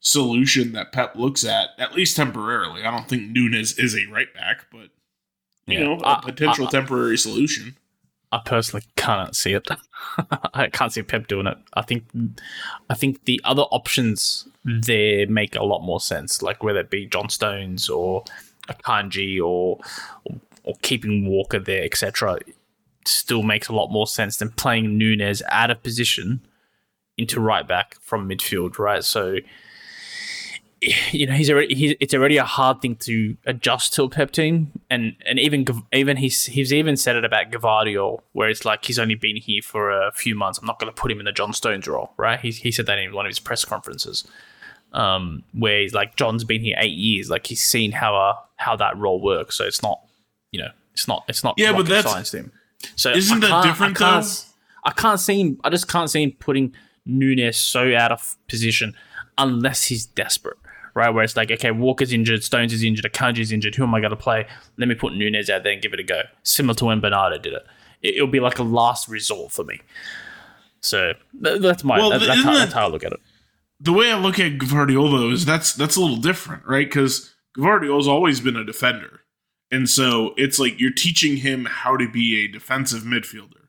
[0.00, 2.82] solution that Pep looks at, at least temporarily.
[2.84, 4.90] I don't think Nunes is a right back, but
[5.66, 5.84] you Yeah.
[5.84, 7.76] know, a potential I- temporary solution.
[8.30, 9.66] I personally cannot see it.
[10.54, 11.56] I can't see Pep doing it.
[11.74, 12.04] I think,
[12.90, 14.80] I think the other options hmm.
[14.80, 16.42] there make a lot more sense.
[16.42, 18.24] Like whether it be John Stones or
[18.68, 19.78] Akanji or,
[20.24, 22.38] or or keeping Walker there, etc.
[23.06, 26.46] Still makes a lot more sense than playing Nunes out of position
[27.16, 29.02] into right back from midfield, right?
[29.02, 29.38] So.
[31.10, 34.30] You know he's already he's, it's already a hard thing to adjust to a Pep
[34.30, 38.84] team, and and even even he's he's even said it about Gvardiol, where it's like
[38.84, 40.58] he's only been here for a few months.
[40.60, 42.38] I'm not going to put him in the John Stones role, right?
[42.38, 44.24] He he said that in one of his press conferences,
[44.92, 48.76] um, where he's like John's been here eight years, like he's seen how uh, how
[48.76, 49.56] that role works.
[49.56, 50.00] So it's not
[50.52, 52.52] you know it's not it's not Yeah, but that's- science to him.
[52.94, 54.28] So Isn't that different, I though?
[54.84, 55.60] I can't see him.
[55.64, 56.72] I just can't see him putting
[57.04, 58.94] Nunes so out of position
[59.36, 60.56] unless he's desperate,
[60.94, 61.10] right?
[61.10, 63.74] Where it's like, okay, Walker's injured, Stones is injured, Akanji's injured.
[63.74, 64.46] Who am I going to play?
[64.76, 66.22] Let me put Nunes out there and give it a go.
[66.42, 67.66] Similar to when Bernardo did it.
[68.02, 69.80] it it'll be like a last resort for me.
[70.80, 73.20] So that's my Well, that- that's, how, that- that's how I look at it.
[73.80, 76.86] the way I look at Gvardiol is that's that's a little different, right?
[76.88, 79.20] Because Gvardiol's always been a defender,
[79.70, 83.66] and so it's like you're teaching him how to be a defensive midfielder.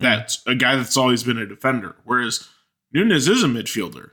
[0.00, 0.04] Hmm.
[0.04, 2.48] That's a guy that's always been a defender, whereas
[2.92, 4.10] Nunes is a midfielder.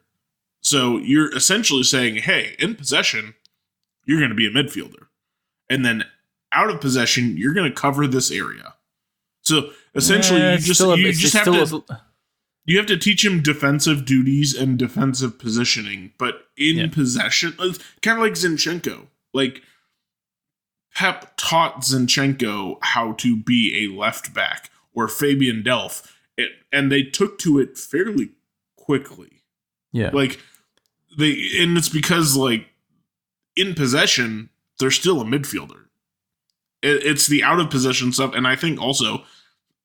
[0.67, 3.35] So you're essentially saying, "Hey, in possession,
[4.05, 5.07] you're going to be a midfielder,
[5.69, 6.03] and then
[6.51, 8.75] out of possession, you're going to cover this area."
[9.43, 12.01] So essentially, Yeah, you just a- you just have to a-
[12.65, 16.87] you have to teach him defensive duties and defensive positioning, but in Yeah.
[16.87, 19.07] possession, uh, kind of like Zinchenko.
[19.33, 19.63] Like
[20.93, 27.03] Pep taught Zinchenko how to be a left back or Fabian Delph, it, and they
[27.03, 28.31] took to it fairly
[28.75, 29.43] quickly.
[29.93, 30.09] yeah.
[30.11, 30.41] Like
[31.17, 32.67] they, and it's because like
[33.55, 34.49] in possession,
[34.79, 35.85] they're still a midfielder.
[36.81, 39.23] It, it's the out of possession stuff, and I think also,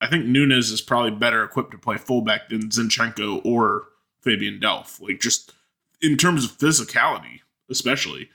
[0.00, 3.84] I think Nunes is probably better equipped to play fullback than Zinchenko or
[4.20, 5.00] Fabian Delph.
[5.00, 5.52] Like just
[6.00, 8.28] in terms of physicality, especially.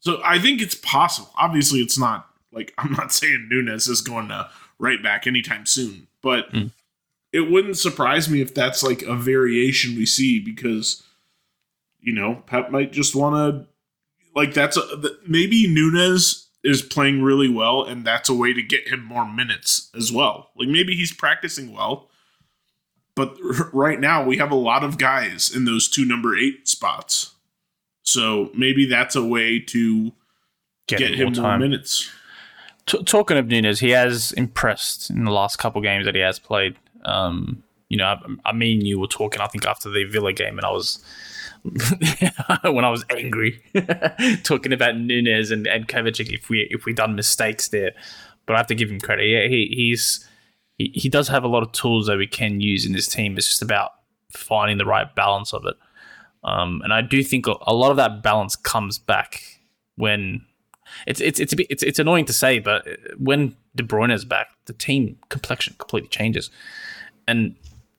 [0.00, 1.30] So I think it's possible.
[1.36, 6.06] Obviously, it's not like I'm not saying Nunes is going to right back anytime soon,
[6.22, 6.70] but Mm.
[7.32, 11.02] it wouldn't surprise me if that's like a variation we see because
[12.06, 13.66] you know Pep might just want to
[14.34, 14.82] like that's a
[15.26, 19.90] maybe Nunes is playing really well and that's a way to get him more minutes
[19.94, 20.50] as well.
[20.56, 22.08] Like maybe he's practicing well.
[23.14, 23.36] But
[23.72, 27.34] right now we have a lot of guys in those two number 8 spots.
[28.02, 30.12] So maybe that's a way to
[30.86, 32.10] get, get him more, more minutes.
[32.86, 36.38] T- talking of Nunes, he has impressed in the last couple games that he has
[36.38, 36.76] played.
[37.04, 40.58] Um, you know, I, I mean, you were talking, I think, after the Villa game,
[40.58, 41.04] and I was
[42.62, 43.62] when I was angry
[44.42, 47.92] talking about Nunes and, and Kovacic if we if we done mistakes there.
[48.46, 49.26] But I have to give him credit.
[49.26, 50.28] Yeah, he, he's
[50.78, 53.36] he, he does have a lot of tools that we can use in this team.
[53.36, 53.92] It's just about
[54.30, 55.76] finding the right balance of it.
[56.44, 59.42] Um, and I do think a lot of that balance comes back
[59.96, 60.44] when
[61.06, 62.86] it's it's it's a bit, it's it's annoying to say, but
[63.18, 66.50] when De Bruyne is back, the team complexion completely changes.
[67.26, 67.56] And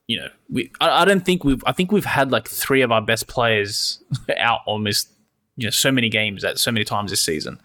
[0.08, 2.90] you know, we I, I don't think we've I think we've had like three of
[2.90, 4.02] our best players
[4.38, 5.10] out almost
[5.56, 7.60] you know so many games at so many times this season,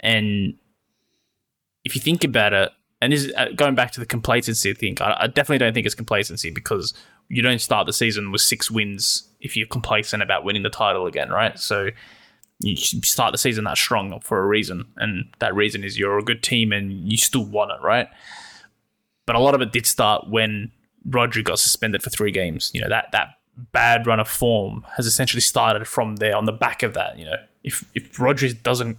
[0.00, 0.54] and
[1.84, 2.70] if you think about it,
[3.02, 5.94] and is, uh, going back to the complacency thing, I, I definitely don't think it's
[5.94, 6.94] complacency because
[7.28, 11.06] you don't start the season with six wins if you're complacent about winning the title
[11.06, 11.58] again, right?
[11.58, 11.90] So
[12.60, 16.22] you start the season that strong for a reason, and that reason is you're a
[16.22, 18.08] good team and you still want it, right?
[19.26, 20.70] But a lot of it did start when
[21.08, 22.70] Rodri got suspended for three games.
[22.72, 23.34] You know that that
[23.72, 26.36] bad run of form has essentially started from there.
[26.36, 28.98] On the back of that, you know, if if Rodri doesn't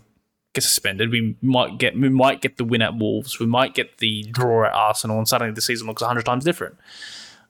[0.53, 3.97] get suspended, we might get we might get the win at Wolves, we might get
[3.99, 6.77] the draw at Arsenal, and suddenly the season looks hundred times different.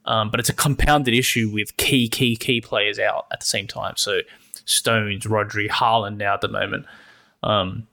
[0.06, 3.68] Um, but it's a compounded issue with key key key players out at the same
[3.68, 3.94] time.
[3.98, 4.22] So
[4.66, 6.86] Stones, Rodri, Haaland now at the moment.
[7.44, 7.88] Um,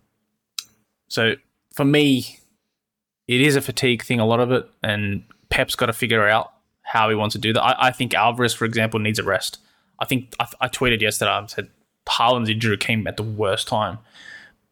[1.08, 1.34] so
[1.74, 2.40] for me,
[3.28, 6.52] it is a fatigue thing, a lot of it, and Pep's got to figure out
[6.82, 7.62] how he wants to do that.
[7.62, 9.58] I, I think Alvarez, for example, needs a rest.
[9.98, 11.30] I think I, I tweeted yesterday.
[11.30, 11.68] I said
[12.06, 13.98] Haaland's injury came at the worst time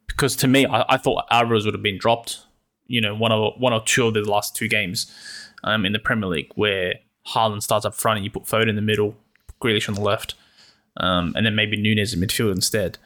[0.07, 2.41] because to me, I, I, thought Alvarez would have been dropped.
[2.87, 5.11] You know, one or one or two of the last two games
[5.63, 6.95] um, in the Premier League where
[7.29, 9.17] Haaland starts up front and you put Foden in the middle,
[9.61, 10.35] Grealish on the left,
[10.99, 12.99] um, and then maybe Nunes in midfield instead.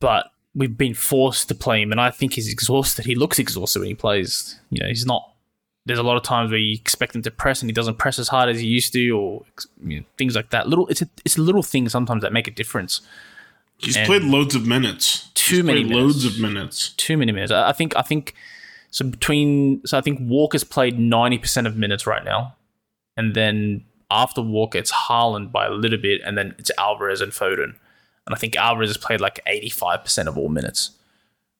[0.00, 3.06] But we've been forced to play him, and I think he's exhausted.
[3.06, 4.60] He looks exhausted when he plays.
[4.70, 5.32] You know, he's not
[5.86, 8.18] there's a lot of times where you expect him to press and he doesn't press
[8.18, 9.44] as hard as he used to, or
[9.84, 10.68] you know, things like that.
[10.68, 13.00] Little, it's a, it's little things sometimes that make a difference.
[13.78, 15.30] He's and played loads of minutes.
[15.34, 15.96] Too He's many minutes.
[15.96, 16.88] loads of minutes.
[16.90, 17.52] Too many minutes.
[17.52, 17.96] I think.
[17.96, 18.34] I think.
[18.90, 22.56] So between, so I think Walker's played ninety percent of minutes right now,
[23.16, 27.30] and then after Walker, it's Haaland by a little bit, and then it's Alvarez and
[27.32, 27.74] Foden,
[28.26, 30.92] and I think Alvarez has played like eighty five percent of all minutes,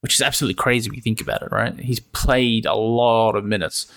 [0.00, 1.52] which is absolutely crazy when you think about it.
[1.52, 1.78] Right?
[1.78, 3.92] He's played a lot of minutes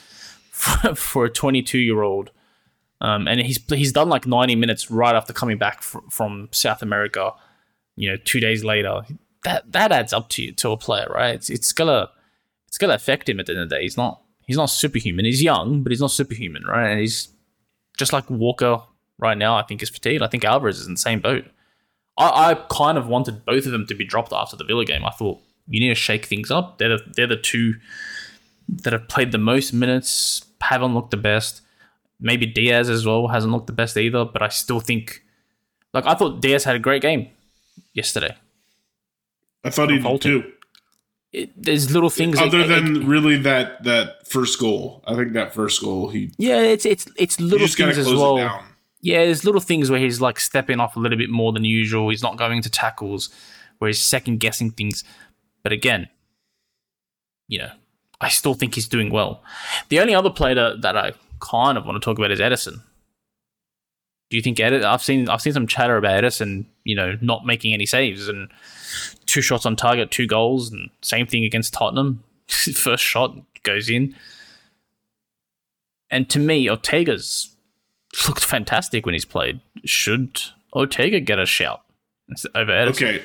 [0.95, 2.32] for, a 22 year old.
[3.01, 6.82] Um, and he's he's done like 90 minutes right after coming back fr- from South
[6.82, 7.32] America.
[7.95, 9.03] You know, two days later,
[9.45, 11.36] that that adds up to you to a player, right?
[11.36, 12.10] It's, it's gonna
[12.68, 13.84] it's gonna affect him at the end of the day.
[13.84, 15.24] He's not he's not superhuman.
[15.24, 16.89] He's young, but he's not superhuman, right?
[16.89, 17.30] And he's
[17.97, 18.82] just like Walker
[19.18, 19.55] right now.
[19.55, 20.22] I think is fatigued.
[20.22, 21.45] I think Alvarez is in the same boat.
[22.18, 25.05] I, I kind of wanted both of them to be dropped after the Villa game.
[25.05, 25.39] I thought
[25.70, 26.80] you need to shake things up.
[26.80, 27.76] They're the, they're the two
[28.84, 31.61] that have played the most minutes haven't looked the best.
[32.20, 35.24] Maybe Diaz as well hasn't looked the best either, but I still think,
[35.93, 37.30] like, I thought Diaz had a great game
[37.93, 38.36] yesterday.
[39.63, 40.51] I thought he did too.
[41.32, 45.03] It, there's little things other than really that that first goal.
[45.05, 48.63] I think that first goal he yeah, it's it's it's little things as well.
[49.01, 52.09] Yeah, there's little things where he's like stepping off a little bit more than usual.
[52.09, 53.30] He's not going to tackles,
[53.78, 55.03] where he's second guessing things.
[55.61, 56.09] But again,
[57.47, 57.72] you know,
[58.22, 59.41] I still think he's doing well.
[59.89, 62.82] The only other player that, that I kind of want to talk about is Ederson.
[64.30, 64.84] Do you think Ederson?
[64.84, 68.49] I've seen I've seen some chatter about Ederson, you know, not making any saves and
[69.26, 72.24] two shots on target, two goals, and same thing against Tottenham.
[72.47, 74.15] First shot goes in.
[76.11, 77.55] And to me, Ortega's
[78.28, 79.61] looked fantastic when he's played.
[79.86, 80.41] Should
[80.74, 81.82] Ortega get a shout
[82.55, 82.89] over Ederson?
[82.89, 83.24] Okay.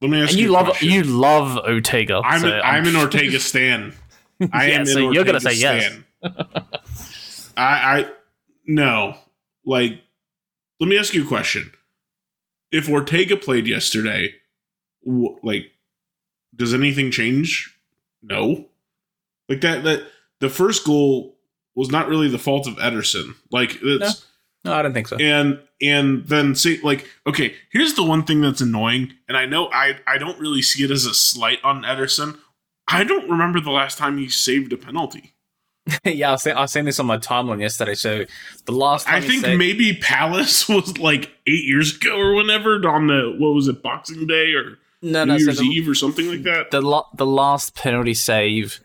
[0.00, 2.20] Let me ask and you, you love you love Ortega.
[2.24, 3.94] I'm, so I'm, I'm an Ortega stan.
[4.52, 4.86] I yeah, am.
[4.86, 5.98] So you're gonna say yes.
[7.56, 8.10] I, I
[8.66, 9.16] no.
[9.64, 10.00] Like,
[10.80, 11.72] let me ask you a question.
[12.70, 14.34] If Ortega played yesterday,
[15.04, 15.72] wh- like,
[16.54, 17.78] does anything change?
[18.22, 18.66] No.
[19.48, 19.84] Like that.
[19.84, 20.06] That
[20.40, 21.36] the first goal
[21.74, 23.34] was not really the fault of Ederson.
[23.50, 24.26] Like, it's.
[24.64, 24.72] No.
[24.72, 25.16] no, I don't think so.
[25.16, 29.68] And and then say like, okay, here's the one thing that's annoying, and I know
[29.72, 32.38] I I don't really see it as a slight on Ederson
[32.88, 35.32] I don't remember the last time he saved a penalty.
[36.04, 37.94] yeah, I was, saying, I was saying this on my timeline yesterday.
[37.94, 38.24] So
[38.64, 43.06] the last I think saved- maybe Palace was like eight years ago or whenever on
[43.06, 45.94] the what was it Boxing Day or no, New no, Year's so the, Eve or
[45.94, 46.70] something like that.
[46.70, 48.80] The lo- the last penalty save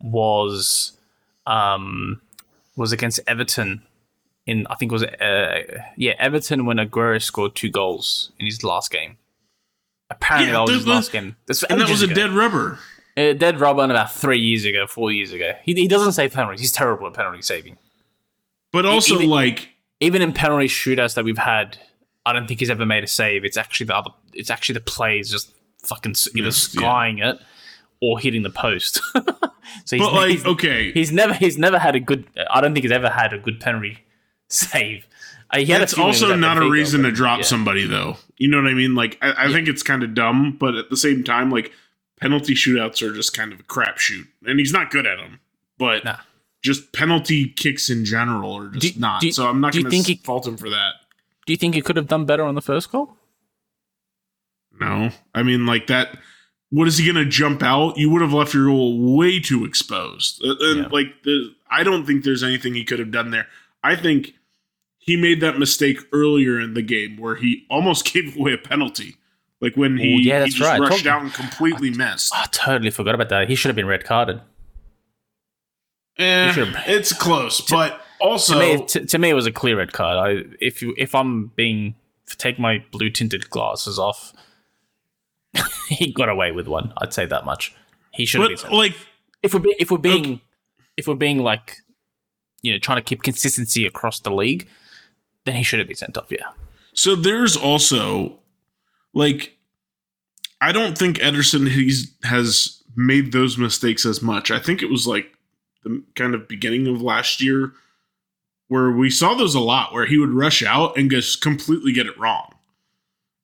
[0.00, 0.92] was
[1.46, 2.20] um
[2.76, 3.82] was against Everton
[4.46, 8.62] in I think it was uh, yeah Everton when Aguero scored two goals in his
[8.64, 9.18] last game.
[10.10, 11.36] Apparently Yeah, that was his the- last game.
[11.46, 12.78] That's and that was a dead rubber.
[13.18, 15.52] Uh, dead rubber about three years ago, four years ago.
[15.64, 16.60] He, he doesn't save penalties.
[16.60, 17.76] He's terrible at penalty saving.
[18.72, 21.78] But also, even- like, Even in penalty shootouts that we've had,
[22.24, 23.44] I don't think he's ever made a save.
[23.44, 24.10] It's actually the other.
[24.34, 25.50] It's actually the plays just
[25.84, 26.80] fucking either Yes, yeah.
[26.80, 27.38] skying it
[28.00, 29.00] or hitting the post.
[29.84, 32.26] so he's, but like, he's, okay, he's never he's never had a good.
[32.50, 33.98] I don't think he's ever had a good penalty
[34.48, 35.06] save.
[35.50, 37.44] Uh, that's few when he also not a reason but- to drop yeah.
[37.44, 38.18] somebody, though.
[38.36, 38.94] You know what I mean?
[38.94, 41.72] Like, I, I think it's kind of dumb, but at the same time, like,
[42.20, 45.40] penalty shootouts are just kind of a crapshoot, and he's not good at them.
[45.78, 46.16] But Nah.
[46.62, 49.20] just penalty kicks in general are just Do- not.
[49.20, 50.94] do- so I'm not do you going to think he- fault him for that.
[51.46, 53.16] Do you think he could have done better on the first goal?
[54.80, 56.18] No, I mean like that.
[56.70, 57.96] What is he going to jump out?
[57.96, 60.44] You would have left your goal way too exposed.
[60.44, 60.88] Uh, And Yeah.
[60.92, 63.48] like, the, I don't think there's anything he could have done there.
[63.82, 64.34] I think
[64.98, 69.16] he made that mistake earlier in the game where he almost gave away a penalty.
[69.60, 70.80] Like when he, Ooh, yeah, he that's just right.
[70.80, 72.32] rushed Talk- out and completely missed.
[72.34, 73.48] I totally forgot about that.
[73.48, 74.40] He should have been red carded.
[76.18, 76.52] Eh,
[76.88, 80.16] it's close, but also to me, to, to me, it was a clear red card.
[80.16, 81.94] I if you if I'm being
[82.38, 84.32] take my blue tinted glasses off,
[85.88, 86.92] he got away with one.
[86.98, 87.74] I'd say that much.
[88.12, 88.58] He should have been.
[88.70, 88.96] but like
[89.44, 90.40] If we're be, if we're being
[90.96, 91.76] if we're being like
[92.62, 94.66] you know trying to keep consistency across the league,
[95.44, 96.26] then he should have been sent off.
[96.30, 96.38] Yeah,
[96.94, 98.40] So there's also
[99.14, 99.56] like
[100.60, 104.50] I don't think Ederson he's has made those mistakes as much.
[104.50, 105.32] I think it was like
[105.84, 107.72] the kind of beginning of last year
[108.66, 112.06] where we saw those a lot where he would rush out and just completely get
[112.06, 112.54] it wrong.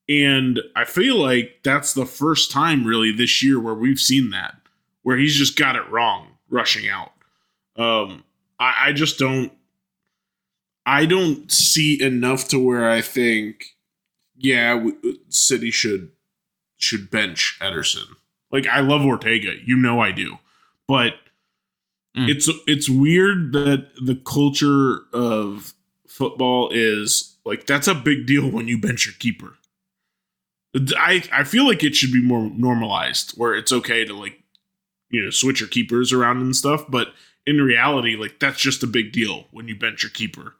[0.07, 4.55] And I feel like that's the first time really this year where we've seen that
[5.01, 7.11] where he's just got it wrong rushing out.
[7.77, 8.23] Um
[8.59, 9.51] I, I just don't
[10.85, 13.74] I don't see enough to where I think,
[14.37, 14.97] yeah, w-
[15.29, 16.11] City should
[16.77, 18.05] should bench Ederson.
[18.51, 20.37] Like I love Ortega, you know I do,
[20.87, 21.13] but
[22.15, 22.29] Mm.
[22.29, 25.73] it's it's weird that the culture of
[26.07, 29.57] football is like that's a big deal when you bench your keeper.
[30.97, 34.41] I I feel like it should be more normalized where it's okay to like
[35.09, 37.09] you know switch your keepers around and stuff, but
[37.45, 40.55] in reality, like that's just a big deal when you bench your keeper.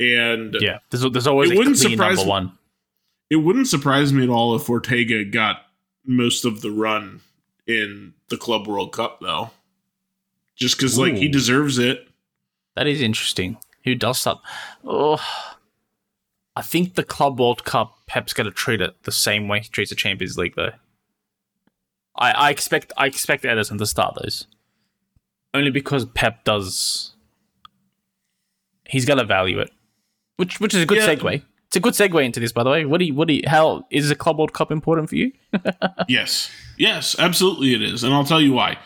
[0.00, 0.78] And yeah.
[0.90, 2.55] There's, there's always It a wouldn't surprise number one.
[3.30, 5.62] It wouldn't surprise me at all if Ortega got
[6.04, 7.20] most of the run
[7.66, 9.50] in the Club World Cup, though.
[10.54, 12.08] Just because, like, he deserves it.
[12.76, 13.58] That is interesting.
[13.84, 14.36] Who does that?
[14.84, 15.20] Oh,
[16.54, 19.68] I think the Club World Cup, Pep's going to treat it the same way he
[19.68, 20.72] treats the Champions League, though.
[22.18, 24.46] I, I expect I expect Ederson to start those,
[25.52, 27.12] only because Pep does.
[28.86, 29.70] He's going to value it,
[30.36, 31.14] which which is a good Yeah.
[31.14, 31.42] segue.
[31.76, 32.84] It's a good segue into this, by the way.
[32.86, 35.32] What do you what do you, how is the Club World Cup important for you?
[36.08, 36.50] Yes.
[36.78, 38.02] Yes, absolutely it is.
[38.04, 38.78] And I'll tell you why.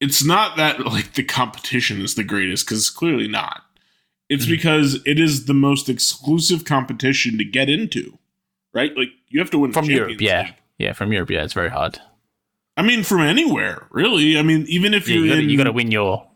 [0.00, 3.62] It's not that, like, the competition is the greatest, because clearly not.
[4.28, 4.50] It's Mhm.
[4.50, 8.18] because it is the most exclusive competition to get into,
[8.72, 8.96] right?
[8.96, 10.54] Like, you have to win From Europe, yeah, League.
[10.78, 11.98] yeah, from Europe, yeah, it's very hard.
[12.76, 14.38] I mean, from anywhere, really.
[14.38, 16.26] I mean, even if Yeah, you're you got in, you got to win your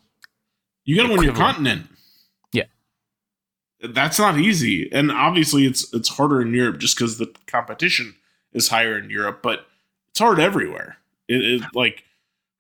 [0.84, 1.88] You got to win your continent.
[3.82, 4.90] That's not easy.
[4.92, 8.14] And obviously it's it's harder in Europe just cuz the competition
[8.52, 9.66] is higher in Europe, but
[10.10, 10.98] it's hard everywhere.
[11.28, 12.04] It is like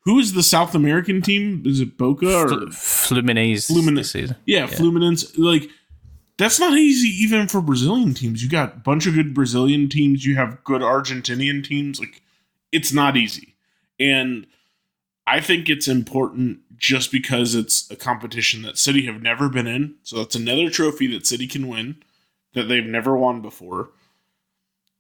[0.04, 1.62] who is the South American team?
[1.66, 4.36] Is it Boca or Fl- Fluminense Flumin- this season.
[4.46, 4.66] yeah, yeah.
[4.66, 5.70] Fluminense like
[6.38, 8.42] that's not easy even for Brazilian teams.
[8.42, 12.22] You got a bunch of good Brazilian teams, you have good Argentinian teams like
[12.72, 13.54] it's not easy.
[13.98, 14.46] And
[15.26, 19.94] I think it's important just because it's a competition that City have never been in.
[20.02, 22.02] So that's another trophy that City can win
[22.54, 23.90] that they've never won before.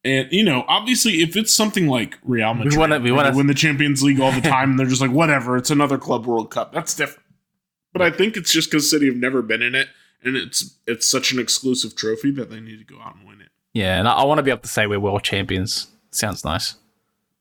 [0.04, 3.46] And you know, obviously, if it's something like Real Madrid, wanna- we wanna- they win
[3.48, 6.50] the Champions League all the time, and they're just like, whatever, it's another Club World
[6.50, 6.72] Cup.
[6.72, 7.24] That's different.
[7.92, 9.88] But I think it's just because City have never been in it,
[10.22, 13.40] and it's it's such an exclusive trophy that they need to go out and win
[13.40, 13.48] it.
[13.72, 15.88] Yeah, and I, I want to be able to say we're world champions.
[16.10, 16.76] Sounds nice.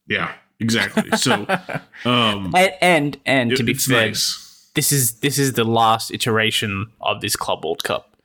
[0.07, 1.09] Yeah, exactly.
[1.17, 1.45] So,
[2.05, 4.69] um, And and, and to be fair, nice.
[4.75, 8.15] this is this is the last iteration of this Club World Cup.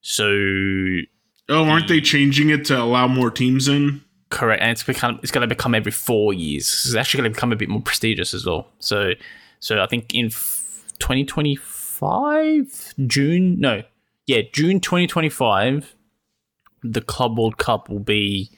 [0.00, 0.26] So
[1.52, 4.02] Oh, aren't they changing it to allow more teams in?
[4.30, 6.66] correct, and it's become it's going to become every four years.
[6.68, 8.68] It's actually going to become a bit more prestigious as well.
[8.78, 9.12] So
[9.58, 10.30] so I think in
[11.00, 13.82] twenty twenty five June no
[14.26, 15.94] yeah June twenty twenty five
[16.82, 18.50] the Club World Cup will be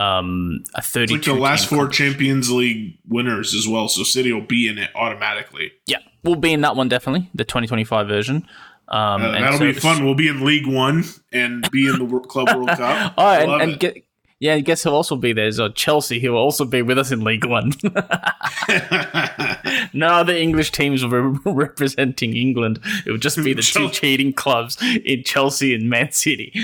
[0.00, 4.32] um a thirty It's like the last four Champions League winners as well, so City
[4.32, 5.72] will be in it automatically.
[5.86, 8.46] Yeah, we'll be in that one definitely, the 2025 version.
[8.88, 10.04] Um, Uh, and that'll so be fun.
[10.04, 13.14] We'll be in League One and be in the Club World Cup.
[13.18, 14.04] oh, and, and get,
[14.40, 15.52] yeah, I guess he'll also be there.
[15.52, 17.72] So Chelsea, who will also be with us in League One.
[19.92, 22.80] no other English teams will be representing England.
[23.04, 26.54] It will just be the two Chel- cheating clubs in Chelsea and Man City.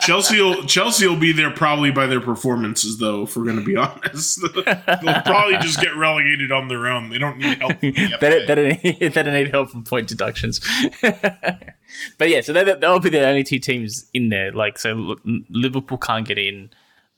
[0.00, 3.24] Chelsea will Chelsea will be there probably by their performances, though.
[3.24, 7.10] If we're going to be honest, they'll probably just get relegated on their own.
[7.10, 7.80] They don't need help.
[7.80, 8.46] From the they, don't, FA.
[8.46, 10.60] they, don't need, they need help from point deductions.
[11.02, 14.52] but yeah, so they, they'll be the only two teams in there.
[14.52, 15.16] Like, so
[15.50, 16.70] Liverpool can't get in,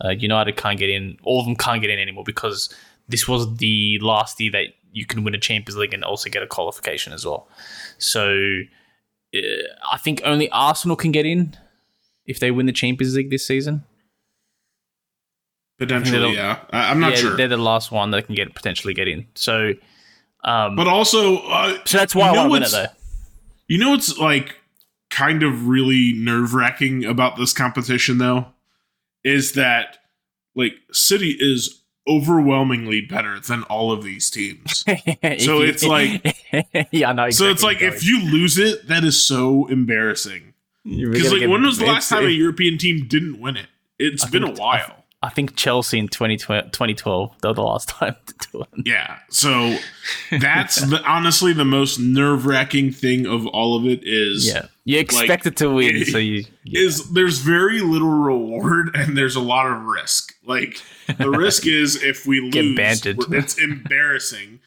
[0.05, 2.74] uh, United can't get in, all of them can't get in anymore because
[3.09, 6.42] this was the last year that you can win a Champions League and also get
[6.42, 7.48] a qualification as well.
[7.98, 8.61] So
[9.34, 9.38] uh,
[9.92, 11.57] I think only Arsenal can get in
[12.26, 13.84] if they win the Champions League this season.
[15.78, 16.61] Potentially, yeah.
[16.70, 19.26] I'm not yeah, sure, they're the last one that can get potentially get in.
[19.34, 19.72] So,
[20.44, 22.86] um, but also, uh, so that's why you I want to win it though.
[23.66, 24.57] you know what's like
[25.11, 28.48] kind of really nerve wracking about this competition, though,
[29.24, 29.98] is that
[30.54, 34.84] like City is overwhelmingly better than all of these teams.
[35.38, 36.36] So it's like-
[36.92, 37.30] yeah, I know.
[37.30, 40.54] so it's like if you lose it, that is so embarrassing.
[40.84, 43.66] Because like when was the last time a European team didn't win it?
[43.98, 44.99] It's I been a while.
[45.22, 48.86] I think Chelsea in 2012, 2012 they were the last time to do it.
[48.86, 49.18] Yeah.
[49.28, 49.76] So
[50.30, 54.98] that's the, honestly the most nerve wracking thing of all of it is Yeah, you
[54.98, 56.44] expect it to win, it- so you.
[56.64, 56.80] Yeah.
[56.80, 60.32] is there's very little reward and there's a lot of risk.
[60.44, 60.80] Like
[61.18, 64.60] the risk is if we lose, it's embarrassing.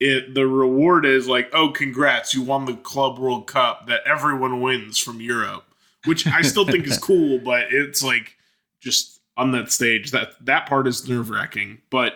[0.00, 4.60] It the reward is like, oh, congrats, you won the Club World Cup that everyone
[4.60, 5.64] wins from Europe,
[6.06, 8.34] which I still think is cool, but it's like
[8.80, 11.78] just on that stage that that part is nerve wracking.
[11.90, 12.14] But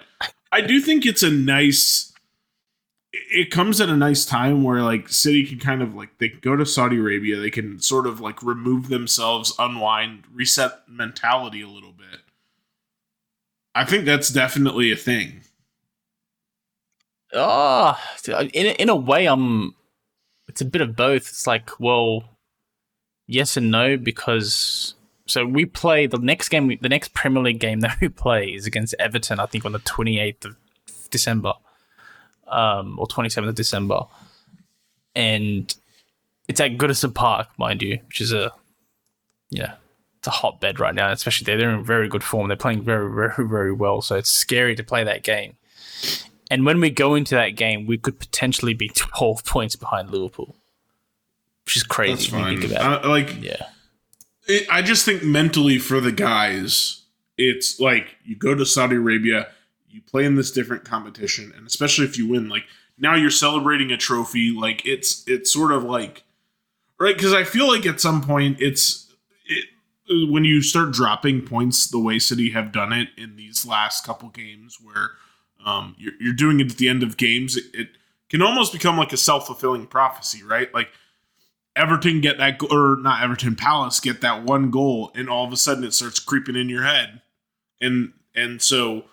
[0.52, 2.12] I do think it's a nice.
[3.12, 6.40] It comes at a nice time where like City can kind of like they can
[6.40, 11.68] go to Saudi Arabia, they can sort of like remove themselves, unwind, reset mentality a
[11.68, 12.20] little bit.
[13.74, 15.42] I think that's definitely a thing.
[17.32, 19.74] Oh, in in a way, I'm.
[20.48, 21.28] It's a bit of both.
[21.28, 22.22] It's like, well,
[23.26, 24.94] yes and no because
[25.26, 28.66] so we play the next game, the next Premier League game that we play is
[28.66, 29.40] against Everton.
[29.40, 30.56] I think on the 28th of
[31.10, 31.52] December,
[32.48, 34.02] um, or 27th of December,
[35.14, 35.74] and
[36.48, 38.52] it's at Goodison Park, mind you, which is a
[39.50, 39.74] yeah,
[40.18, 41.10] it's a hotbed right now.
[41.10, 42.48] Especially they're, they're in very good form.
[42.48, 44.02] They're playing very, very, very well.
[44.02, 45.56] So it's scary to play that game.
[46.50, 50.54] And when we go into that game, we could potentially be 12 points behind Liverpool,
[51.64, 52.68] which is crazy That's when you fine.
[52.68, 53.42] think about like.
[53.42, 53.66] Yeah.
[54.46, 57.02] It, I just think mentally for the guys,
[57.38, 59.48] it's like you go to Saudi Arabia,
[59.88, 62.64] you play in this different competition, and especially if you win, like
[62.98, 64.50] now you're celebrating a trophy.
[64.50, 66.24] Like it's it's sort of like
[66.98, 69.12] right because I feel like at some point it's
[69.46, 69.66] it,
[70.30, 74.28] when you start dropping points the way City have done it in these last couple
[74.28, 75.10] games where
[75.64, 77.88] um, you're, you're doing it at the end of games, it, it
[78.30, 80.72] can almost become like a self fulfilling prophecy, right?
[80.72, 80.88] Like
[81.76, 85.52] Everton get that, go- or not Everton, Palace get that one goal, and all of
[85.52, 87.20] a sudden it starts creeping in your head,
[87.80, 89.04] and and so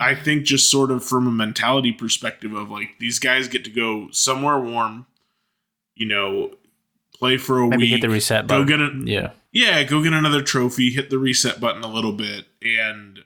[0.00, 3.70] I think just sort of from a mentality perspective of like these guys get to
[3.70, 5.06] go somewhere warm,
[5.94, 6.54] you know,
[7.14, 9.30] play for a Maybe week, hit the reset go get it, yeah.
[9.52, 13.20] yeah, go get another trophy, hit the reset button a little bit, and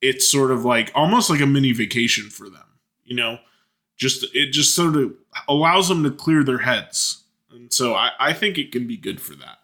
[0.00, 2.64] it's sort of like almost like a mini vacation for them.
[3.04, 3.38] You know,
[3.96, 5.12] just it just sort of
[5.48, 9.20] allows them to clear their heads, and so I, I think it can be good
[9.20, 9.58] for that.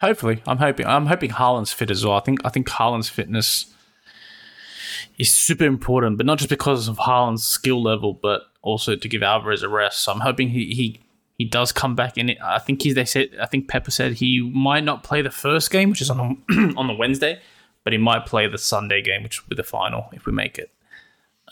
[0.00, 0.86] Hopefully, I'm hoping.
[0.86, 2.16] I'm hoping Haaland's fit as well.
[2.16, 2.40] I think.
[2.44, 3.72] I think Haaland's fitness
[5.18, 9.22] is super important, but not just because of Haaland's skill level, but also to give
[9.22, 10.00] Alvarez a rest.
[10.00, 11.00] So I'm hoping he he,
[11.38, 12.38] he does come back in it.
[12.42, 12.92] I think he.
[12.92, 13.30] They said.
[13.40, 16.74] I think Pepper said he might not play the first game, which is on the,
[16.76, 17.40] on the Wednesday,
[17.84, 20.58] but he might play the Sunday game, which will be the final if we make
[20.58, 20.72] it.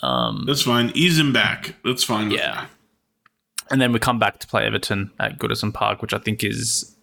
[0.03, 0.91] Um, That's fine.
[0.95, 1.77] Ease him back.
[1.85, 2.31] That's fine.
[2.31, 2.63] Yeah.
[2.63, 2.69] me.
[3.71, 6.97] And then we come back to play Everton at Goodison Park, which I think is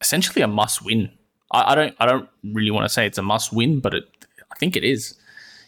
[0.00, 1.10] essentially a must win.
[1.52, 4.04] I, I don't I don't really want to say it's a must win, but it
[4.50, 5.14] I think it is.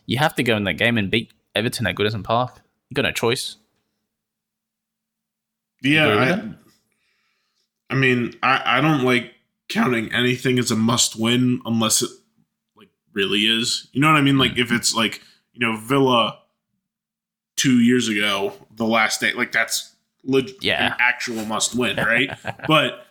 [0.06, 2.60] You have to go in that game and beat Everton at Goodison Park.
[2.88, 3.56] You got no choice.
[5.82, 6.54] Yeah, I.
[7.90, 9.32] I mean, I, I don't like
[9.68, 12.10] counting anything as a must win unless it
[12.76, 13.88] like really is.
[13.92, 14.38] You know what I mean?
[14.38, 16.38] Like if it's like you know Villa
[17.56, 19.94] two years ago, the last day, like that's
[20.28, 20.86] leg- Yeah.
[20.92, 22.30] an actual must win, right?
[22.68, 23.06] but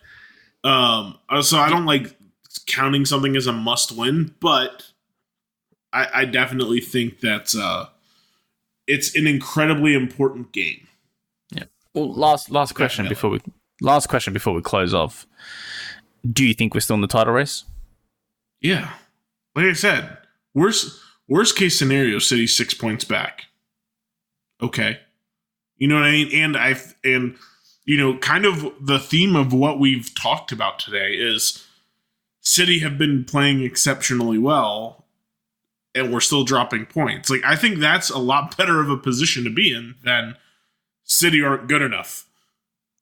[0.63, 2.15] um, uh, so I don't like
[2.65, 4.84] counting something as a must win, but
[5.91, 7.88] I, I definitely think that's uh,
[8.88, 10.88] it's an incredibly important game.
[11.51, 11.63] Yeah.
[11.93, 13.39] Well, last last question Definitely.
[13.39, 15.26] before we last question before we close off.
[16.30, 17.63] Do you think we're still in the title race?
[18.61, 18.91] Yeah.
[19.55, 20.18] Like I said,
[20.53, 20.99] worst
[21.30, 23.43] worst case scenario, City six points back.
[24.61, 24.99] Okay.
[25.78, 26.30] You know what I mean?
[26.34, 27.36] And I and
[27.86, 31.65] you know, kind of the theme of what we've talked about today is
[32.41, 35.05] City have been playing exceptionally well
[35.95, 37.30] and we're still dropping points.
[37.30, 40.36] Like I think that's a lot better of a position to be in than
[41.03, 42.28] City aren't good enough.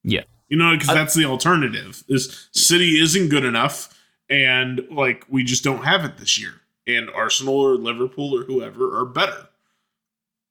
[0.04, 0.24] Yeah.
[0.48, 2.04] You know, because that's the alternative.
[2.08, 3.92] Is City isn't good enough
[4.30, 6.62] and like we just don't have it this year.
[6.88, 9.48] And Arsenal or Liverpool or whoever are better.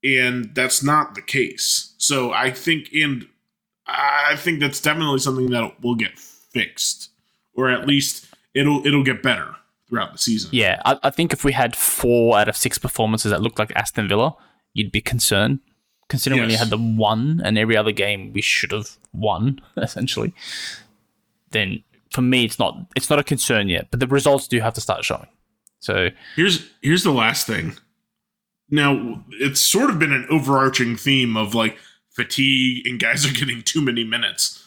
[0.05, 1.94] And that's not the case.
[1.96, 3.26] So I think and
[3.86, 7.11] I think that's definitely something that will get fixed.
[7.55, 9.57] Or at least it'll it'll get better
[9.88, 10.50] throughout the season.
[10.52, 13.72] Yeah, I, I think if we had four out of six performances that looked like
[13.76, 14.34] Aston Villa,
[14.72, 15.61] you'd be concerned.
[16.09, 20.34] Considering when you had the one and every other game we should have won, essentially,
[21.50, 23.88] then for me it's not it's not a concern yet.
[23.90, 25.28] But the results do have to start showing.
[25.80, 27.74] So Here's here's the last thing.
[28.71, 31.77] Now it's sort of been an overarching theme of like
[32.11, 34.61] fatigue and guys are getting too many minutes.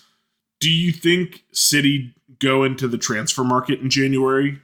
[0.59, 4.59] Do you think City go into the transfer market in January?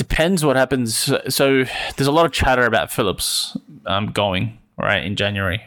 [0.00, 1.12] depends what happens.
[1.28, 1.64] So
[1.96, 3.56] there's a lot of chatter about Phillips
[3.86, 5.62] um, going right in January.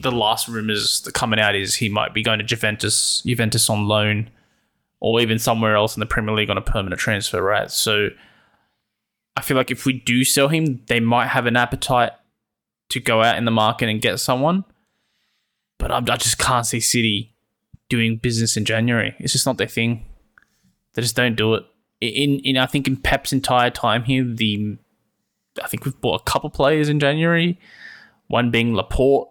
[0.00, 3.86] The last rumors that coming out is he might be going to Juventus, Juventus on
[3.86, 4.30] loan,
[5.00, 7.42] or even somewhere else in the Premier League on a permanent transfer.
[7.42, 7.70] Right.
[7.70, 8.08] So
[9.38, 12.12] I feel like if we do sell him, they might have an appetite
[12.88, 14.64] to go out in the market and get someone.
[15.78, 17.34] But I'm, I just can't see City
[17.88, 19.14] doing business in January.
[19.20, 20.04] It's just not their thing.
[20.94, 21.64] They just don't do it
[22.00, 24.76] in in I think in Pep's entire time here, the
[25.62, 27.58] I think we've bought a couple players in January,
[28.26, 29.28] one being Laporte,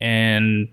[0.00, 0.68] and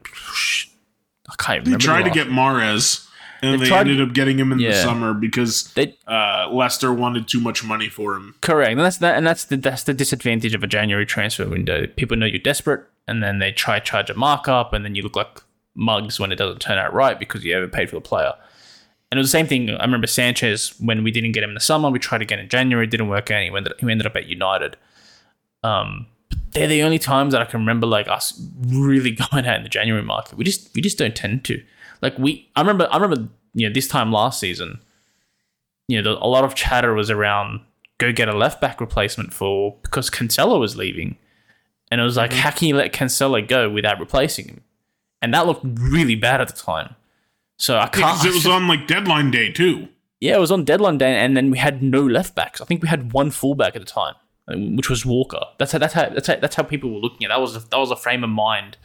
[1.30, 1.84] I can't They remember.
[1.84, 3.08] tried to get Mahrez
[3.42, 6.94] and They've they tried- ended up getting him in the summer because They- uh, Leicester
[6.94, 8.36] wanted too much money for him.
[8.42, 11.88] correct, and that's that, and that's the that's the disadvantage of a January transfer window.
[11.88, 15.16] People know you're desperate, and then they try charge a markup, and then you look
[15.16, 15.42] like
[15.76, 18.34] mugs when it doesn't turn out right because you haven't paid for the player.
[19.10, 19.70] And it was the same thing.
[19.72, 21.90] I remember Sanchez when we didn't get him in the summer.
[21.90, 22.88] We tried again in January.
[22.88, 23.42] Didn't work out.
[23.42, 24.78] He ended, he ended up at United.
[25.64, 26.08] Um,
[26.52, 29.70] they're the only times that I can remember like us really going out in the
[29.70, 30.38] January market.
[30.38, 31.62] We just we just don't tend to.
[32.02, 34.82] Like we, I remember I remember you know this time last season.
[35.88, 37.62] You know, the, a lot of chatter was around
[37.98, 41.18] go get a left back replacement for because Cancelo was leaving,
[41.92, 42.40] and it was like mm-hmm.
[42.40, 44.62] how can you let Cancelo go without replacing him?
[45.22, 46.96] And that looked really bad at the time.
[47.58, 48.20] So I can't.
[48.20, 49.88] Because it was on like deadline day too.
[50.20, 52.62] Yeah, it was on deadline day, and then we had no left backs.
[52.62, 54.16] I think we had one fullback at the time,
[54.76, 55.42] which was Walker.
[55.60, 57.28] That's how that's how that's how, that's how people were looking at.
[57.28, 57.34] It.
[57.34, 58.78] That was that was a frame of mind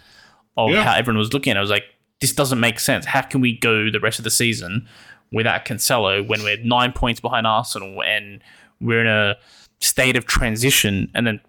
[0.57, 0.83] of Yeah.
[0.85, 1.57] how everyone was looking at.
[1.57, 1.59] it.
[1.59, 1.85] I was like,
[2.21, 3.07] this doesn't make sense.
[3.07, 4.89] How can we go the rest of the season
[5.33, 8.41] without Cancelo when we're nine points behind Arsenal and
[8.81, 9.37] we're in a
[9.81, 11.41] state of transition, and then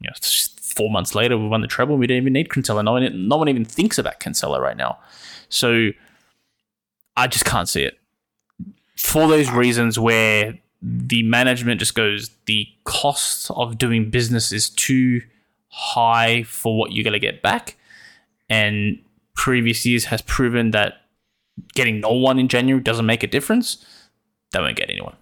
[0.00, 0.14] you know
[0.60, 1.96] four months later we won the treble.
[1.96, 2.84] We don't even need Cancelo.
[2.84, 4.98] No one, no one even thinks about Cancelo right now.
[5.48, 5.90] So
[7.16, 7.98] I just can't see it
[8.96, 15.20] for those reasons where the management just goes the cost of doing business is too
[15.68, 17.76] high for what you're going to get back
[18.48, 18.98] and
[19.36, 21.02] previous years has proven that
[21.74, 23.84] getting no one in January doesn't make a difference
[24.52, 25.16] they won't get anyone.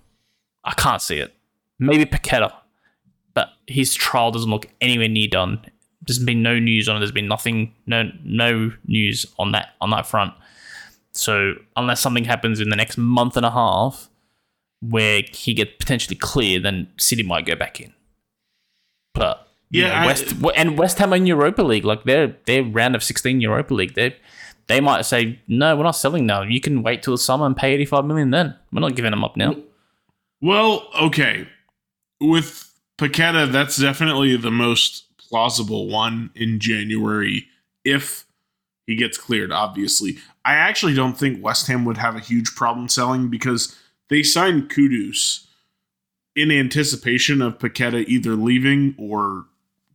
[0.64, 1.34] I can't see it.
[1.78, 2.52] Maybe Paqueta
[3.34, 5.60] but his trial doesn't look anywhere near done.
[6.06, 7.00] There's been no news on it.
[7.00, 10.32] There's been nothing no no news on that on that front.
[11.12, 14.08] So unless something happens in the next month and a half
[14.80, 17.92] where he gets potentially clear, then City might go back in.
[19.14, 22.94] But you Yeah, I- West and West Ham in Europa League, like they're they're round
[22.94, 23.94] of sixteen Europa League.
[23.94, 24.16] They
[24.66, 26.42] they might say no, we're not selling now.
[26.42, 28.30] You can wait till the summer and pay eighty five million.
[28.30, 29.56] Then we're not giving them up now.
[30.40, 31.46] Well, okay.
[32.20, 37.46] With Paqueta, that's definitely the most plausible one in January
[37.84, 38.24] if
[38.86, 40.18] he gets cleared, obviously.
[40.44, 43.74] I actually don't think West Ham would have a huge problem selling because
[44.10, 45.46] they signed Kudus
[46.36, 49.46] in anticipation of Paqueta either leaving or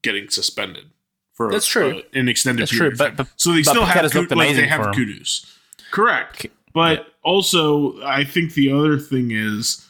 [0.02, 0.86] getting suspended
[1.34, 2.00] for That's true.
[2.00, 2.98] uh, an extended That's period.
[2.98, 5.46] true, of but- so they but still have Kud- like, they have Kudus.
[5.92, 6.46] Correct.
[6.74, 9.86] But also, I think the other thing is,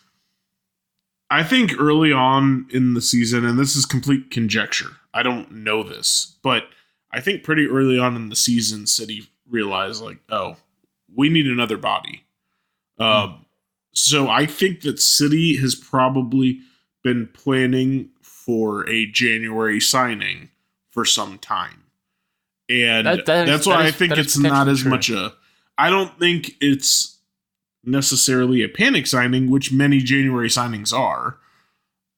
[1.29, 5.83] I think early on in the season, and this is complete conjecture, I don't know
[5.83, 6.63] this, but
[7.11, 10.55] I think pretty early on in the season, City realized, like, oh,
[11.13, 12.23] we need another body.
[12.99, 13.45] Um,
[13.93, 16.59] so I think that City has probably
[17.03, 18.09] been planning
[18.49, 20.49] for a January signing
[20.89, 21.83] for some time.
[22.67, 24.89] and That- that is- that's why that I think it's not as true.
[24.91, 25.33] much a.
[25.77, 27.17] I don't think it's
[27.83, 31.37] necessarily a panic signing, which many January signings are.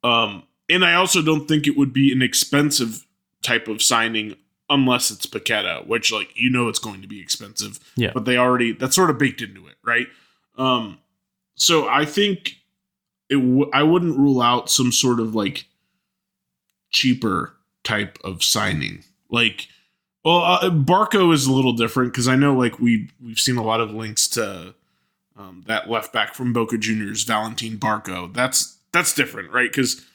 [0.03, 3.05] Um, and I also don't think it would be an expensive
[3.41, 4.35] type of signing
[4.69, 7.79] unless it's Paqueta, which like you know it's going to be expensive.
[7.95, 8.11] Yeah.
[8.13, 10.07] But they already that's sort of baked into it, right?
[10.57, 10.97] Um,
[11.55, 12.55] so I think
[13.29, 13.35] it.
[13.35, 15.65] W- I wouldn't rule out some sort of like
[16.91, 19.67] cheaper type of signing, like.
[20.23, 23.63] Well, uh, Barco is a little different because I know like we we've seen a
[23.63, 24.75] lot of links to
[25.35, 28.31] um, that left back from Boca Juniors, Valentin Barco.
[28.31, 29.71] That's that's different, right?
[29.71, 30.05] Because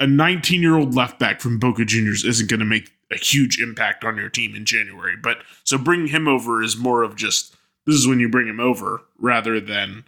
[0.00, 3.58] a 19 year old left back from Boca Juniors isn't going to make a huge
[3.58, 5.16] impact on your team in January.
[5.16, 8.60] But so bringing him over is more of just this is when you bring him
[8.60, 10.04] over rather than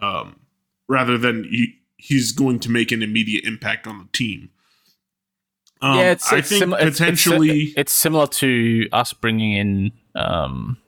[0.00, 0.40] um,
[0.88, 4.50] rather than he, he's going to make an immediate impact on the team.
[5.82, 7.74] Um, yeah, it's, I it's think simi- it's- it's- potentially.
[7.76, 10.78] it's, similar to us bringing in um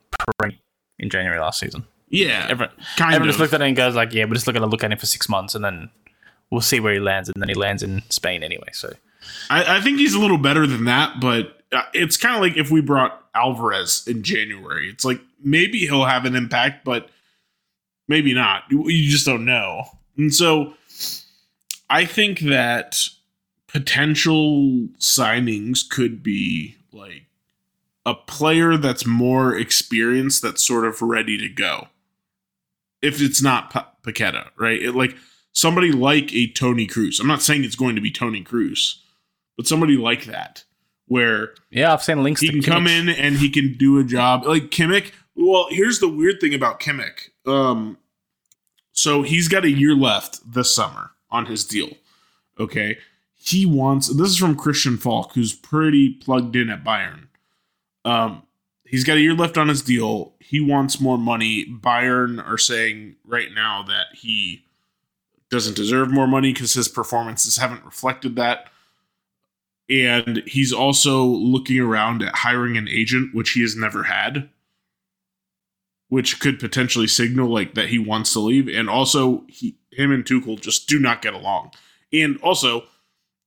[0.98, 1.84] in January last season.
[2.08, 3.34] yeah, Everyone, kind everyone of.
[3.34, 4.98] just looked at it and goes like, "Yeah, we're just looking to look at him
[4.98, 5.90] for six months, and then
[6.50, 8.68] we'll see where he lands." And then he lands in Spain anyway.
[8.72, 8.92] So
[9.50, 12.56] I, I think he's a little better than that, but uh, it's kind of like
[12.56, 14.88] if we brought Alvarez in January.
[14.88, 17.10] It's like maybe he'll have an impact, but
[18.08, 18.62] maybe not.
[18.70, 19.84] You, you just don't know.
[20.16, 20.72] And so
[21.90, 23.08] I think that
[23.66, 27.26] potential signings could be like
[28.04, 31.88] a player that's more experienced that's sort of ready to go.
[33.02, 34.80] If it's not pa- Paqueta, right?
[34.80, 35.16] It, like
[35.52, 37.20] somebody like a Toni Kroos.
[37.20, 38.96] I'm not saying it's going to be Toni Kroos,
[39.56, 40.64] but somebody like that
[41.06, 42.40] where yeah, I've seen links.
[42.40, 45.12] he can come in and he can do a job like Kimmich.
[45.34, 47.30] Well, here's the weird thing about Kimmich.
[47.46, 47.98] Um,
[48.92, 51.90] so he's got a year left this summer on his deal.
[52.58, 52.98] Okay,
[53.46, 54.08] he wants.
[54.08, 57.28] This is from Christian Falk, who's pretty plugged in at Bayern.
[58.04, 58.42] Um,
[58.84, 60.34] he's got a year left on his deal.
[60.40, 61.64] He wants more money.
[61.66, 64.64] Bayern are saying right now that he
[65.50, 68.68] doesn't deserve more money because his performances haven't reflected that
[69.88, 74.48] and he's also looking around at hiring an agent which he has never had
[76.08, 80.24] which could potentially signal like that he wants to leave and also he him and
[80.24, 81.70] Tuchel just do not get along
[82.12, 82.84] and also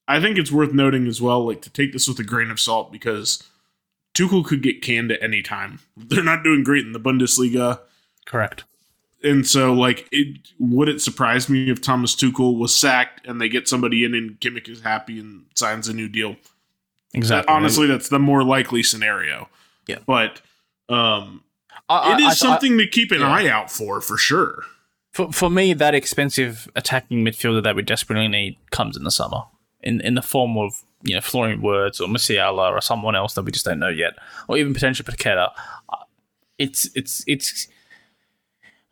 [0.10, 2.60] I think it's worth noting as well like to take this with a grain of
[2.60, 3.41] salt because
[4.16, 7.80] Tuchel could get canned at any time they're not doing great in the Bundesliga
[8.26, 8.64] Correct.
[9.24, 13.47] and so like it would it surprise me if Thomas Tuchel was sacked and they
[13.49, 16.36] get somebody in and Kimmich is happy and signs a new deal
[17.14, 17.53] Exactly.
[17.53, 19.47] honestly that's the more likely scenario
[19.88, 19.99] Yeah.
[20.05, 20.41] but
[20.89, 21.43] um
[21.88, 23.32] I- it I- I- something to keep an yeah.
[23.32, 24.64] eye out for for sure
[25.12, 29.41] for for me, that expensive attacking midfielder that we desperately need comes in the summer
[29.82, 33.43] in in the form of you know Florian Wirtz or Musiala or someone else that
[33.43, 34.13] we just don't know yet,
[34.47, 35.51] or even potentially Paqueta.
[35.89, 35.97] Uh,
[36.57, 37.67] It's it's it's.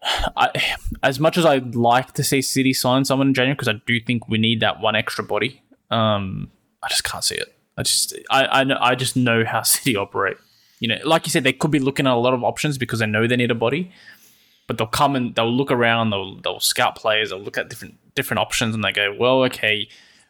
[0.38, 3.82] I, as much as I'd like to see City sign someone in January, because I
[3.86, 5.62] do think we need that one extra body,
[5.92, 6.52] um,
[6.84, 7.54] I just can't see it.
[7.78, 10.38] I just I I, know, I just know how City operate.
[10.80, 13.00] You know, like you said, they could be looking at a lot of options because
[13.00, 13.92] they know they need a body
[14.68, 17.96] but they'll come and they'll look around, they'll they'll scout players, they'll look at different
[18.16, 19.88] different options, and they go, well, okay,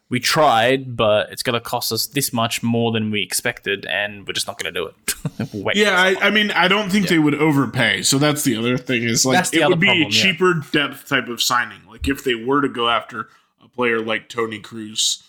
[0.10, 4.26] we tried, but it's going to cost us this much more than we expected, and
[4.26, 4.96] we're just not going to do it.
[5.54, 6.28] We'll yeah I.
[6.28, 9.54] I mean i don't think they would overpay so that's the other thing is like
[9.54, 10.22] it would be problem, a yeah.
[10.24, 13.28] cheaper depth type of signing like if they were to go after
[13.64, 15.24] a player like Toni Kroos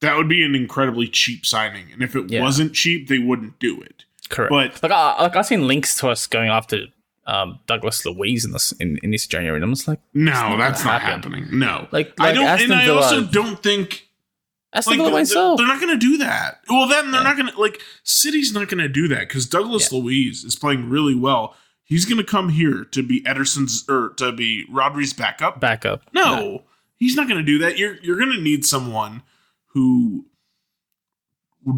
[0.00, 2.40] that would be an incredibly cheap signing and if it Yeah.
[2.42, 4.50] wasn't cheap they wouldn't do it correct.
[4.50, 6.86] but- like, I, like I've seen links to us going after
[7.26, 10.56] um, Douglas Luiz in this in, in this January, and I'm just like, no not
[10.58, 11.32] that's not happen.
[11.32, 14.05] happening no like, i don't Aston and i also don't think
[14.72, 15.58] Aston like Villa they're, myself.
[15.58, 16.60] they're not going to do that.
[16.68, 17.28] Well, then they're Yeah.
[17.28, 20.90] not going to like City's not going to do that because Douglas Luiz is playing
[20.90, 21.56] really well.
[21.84, 25.60] He's going to come here to be Ederson's or to be Rodri's backup.
[25.60, 26.02] Backup.
[26.12, 26.64] No,
[26.96, 27.78] he's not going to do that.
[27.78, 29.22] You're you're going to need someone
[29.72, 30.26] who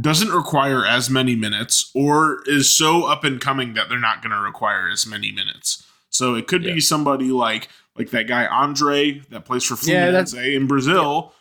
[0.00, 4.34] doesn't require as many minutes or is so up and coming that they're not going
[4.34, 5.82] to require as many minutes.
[6.10, 6.74] So it could Yeah.
[6.74, 11.34] be somebody like like that guy Andre that plays for Yeah, Fluminense that's- in Brazil.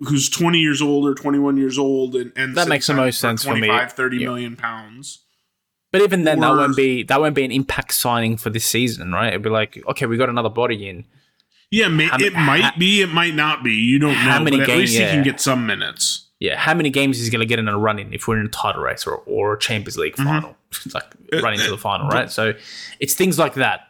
[0.00, 3.44] Who's 20 years old or 21 years old and, and That makes the most sense
[3.44, 3.68] for me.
[3.68, 4.26] 25, 30 Yeah.
[4.26, 5.20] million pounds.
[5.92, 9.12] But even then, that won't be that won't be an impact signing for this season,
[9.12, 9.28] right?
[9.28, 11.04] It'd be like, okay, we got another body in.
[11.70, 13.74] Yeah, may, How- it might how- be, it might not be.
[13.74, 15.12] You don't How know, many but at games- least he yeah.
[15.12, 16.26] can get some minutes.
[16.40, 18.38] Yeah, how many games is he going to get in a run in if we're
[18.40, 20.24] in a title race or, or a Champions League Mhm.
[20.24, 20.56] final?
[20.72, 22.28] It's like Uh, running to uh, the final, right?
[22.30, 22.54] So
[22.98, 23.88] it's things like that.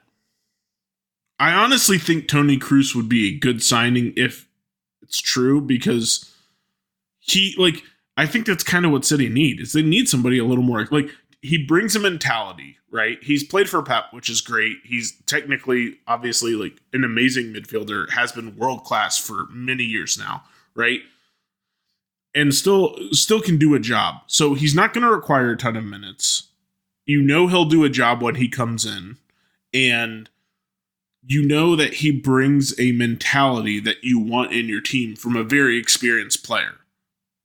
[1.38, 4.46] I honestly think Toni Kroos would be a good signing if
[5.15, 6.35] it's true because
[7.21, 7.83] he like
[8.17, 10.89] I think that's kind of what City need is they need somebody a little more
[10.91, 11.09] like
[11.41, 13.19] he brings a mentality, right?
[13.23, 14.79] He's played for Pep, which is great.
[14.83, 20.43] He's technically, obviously, like an amazing midfielder, has been world class for many years now,
[20.75, 21.01] right?
[22.35, 24.23] And still, still can do a job.
[24.27, 26.49] So he's not going to require a ton of minutes.
[27.05, 29.19] You know he'll do a job when he comes in,
[29.75, 30.31] and
[31.27, 35.43] you know that he brings a mentality that you want in your team from a
[35.45, 36.75] very experienced player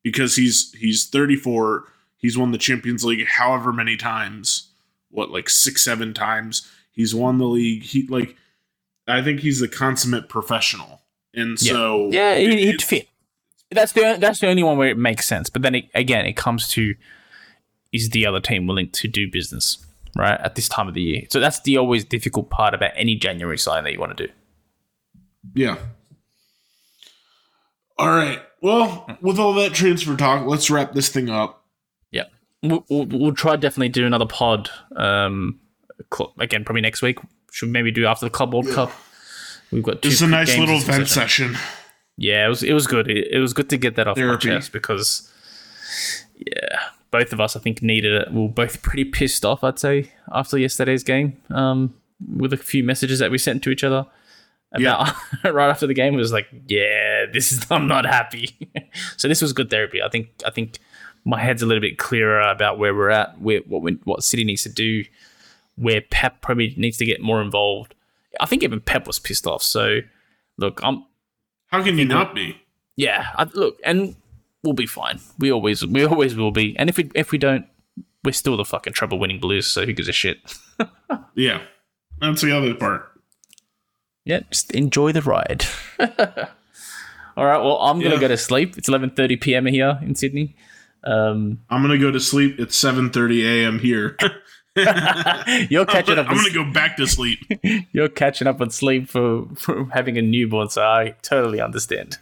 [0.04, 1.86] because he's he's 34
[2.18, 4.72] he's won the champions league however many times
[5.10, 8.36] what like six seven times he's won the league he like
[9.08, 11.02] i think he's a consummate professional
[11.34, 13.08] and so yeah, it- he'd fit.
[13.72, 15.48] That's the that's the only one where it makes sense.
[15.48, 16.96] But then it, again, it comes to
[17.94, 19.78] is the other team willing to do business
[20.16, 21.22] right at this time of the year?
[21.30, 24.34] So that's the always difficult part about any January sign that you want to do.
[25.56, 25.78] Yeah.
[27.98, 28.42] All right.
[28.62, 31.64] Well, with all that transfer talk, let's wrap this thing up.
[32.12, 32.26] Yeah,
[32.64, 34.70] we'll, we'll, we'll try definitely do another pod.
[34.96, 35.60] Um,
[36.40, 37.20] again, probably next week.
[37.52, 38.92] Should maybe do after the Club World Cup.
[39.72, 41.54] We've got two Just a nice little vent session.
[41.54, 41.58] session.
[42.18, 43.10] Yeah, it was it was good.
[43.10, 44.50] It, it was good to get that off Therapy.
[44.50, 45.32] my chest because
[46.36, 46.80] yeah,
[47.12, 48.32] both of us I think needed it.
[48.34, 51.42] We were both pretty pissed off, I'd say, after yesterday's game.
[51.50, 51.96] Um,
[52.36, 54.06] with a few messages that we sent to each other
[54.74, 55.14] about
[55.46, 58.58] right after the game it was like, yeah, this is I'm not happy.
[59.18, 60.02] so this was good therapy.
[60.02, 60.80] I think I think
[61.26, 64.44] my head's a little bit clearer about where we're at, where what we, what City
[64.44, 65.04] needs to do,
[65.76, 67.96] where Pep probably needs to get more involved.
[68.40, 69.64] I think even Pep was pissed off.
[69.64, 70.00] So
[70.58, 71.06] look, I'm
[71.68, 72.62] How can you not be?
[72.96, 74.16] yeah, I, look, and
[74.64, 75.20] we'll be fine.
[75.40, 76.76] We always, we always will be.
[76.78, 77.66] And if we, if we don't,
[78.24, 79.68] we're still the fucking treble winning Blues.
[79.68, 80.38] So who gives a shit?
[81.36, 81.62] Yeah.
[82.20, 83.06] That's the other part.
[84.26, 85.66] Yeah, just enjoy the ride.
[87.38, 87.58] All right.
[87.64, 88.22] Well, I'm gonna Yeah.
[88.22, 88.78] go to sleep.
[88.78, 89.66] It's 11:30 p.m.
[89.66, 90.56] here in Sydney.
[91.04, 93.80] Um, I'm gonna go to sleep at 7:30 a.m.
[93.80, 94.18] here.
[95.70, 96.28] you're catching up.
[96.30, 97.40] I'm gonna go back to sleep.
[97.92, 100.70] You're catching up on sleep for, for having a newborn.
[100.70, 102.18] So I totally understand.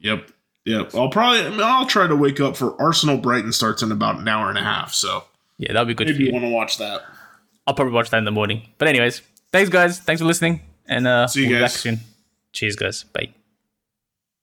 [0.00, 0.30] Yep.
[0.64, 0.94] Yep.
[0.94, 4.18] I'll probably I mean, I'll try to wake up for Arsenal Brighton starts in about
[4.18, 4.94] an hour and a half.
[4.94, 5.24] So
[5.58, 7.02] yeah, that'll be good maybe you want to watch that.
[7.66, 8.62] I'll probably watch that in the morning.
[8.78, 9.98] But anyways, thanks guys.
[10.00, 11.72] Thanks for listening, and uh, See you we'll guys.
[11.72, 12.00] back soon.
[12.52, 13.02] Cheers, guys.
[13.04, 13.34] Bye.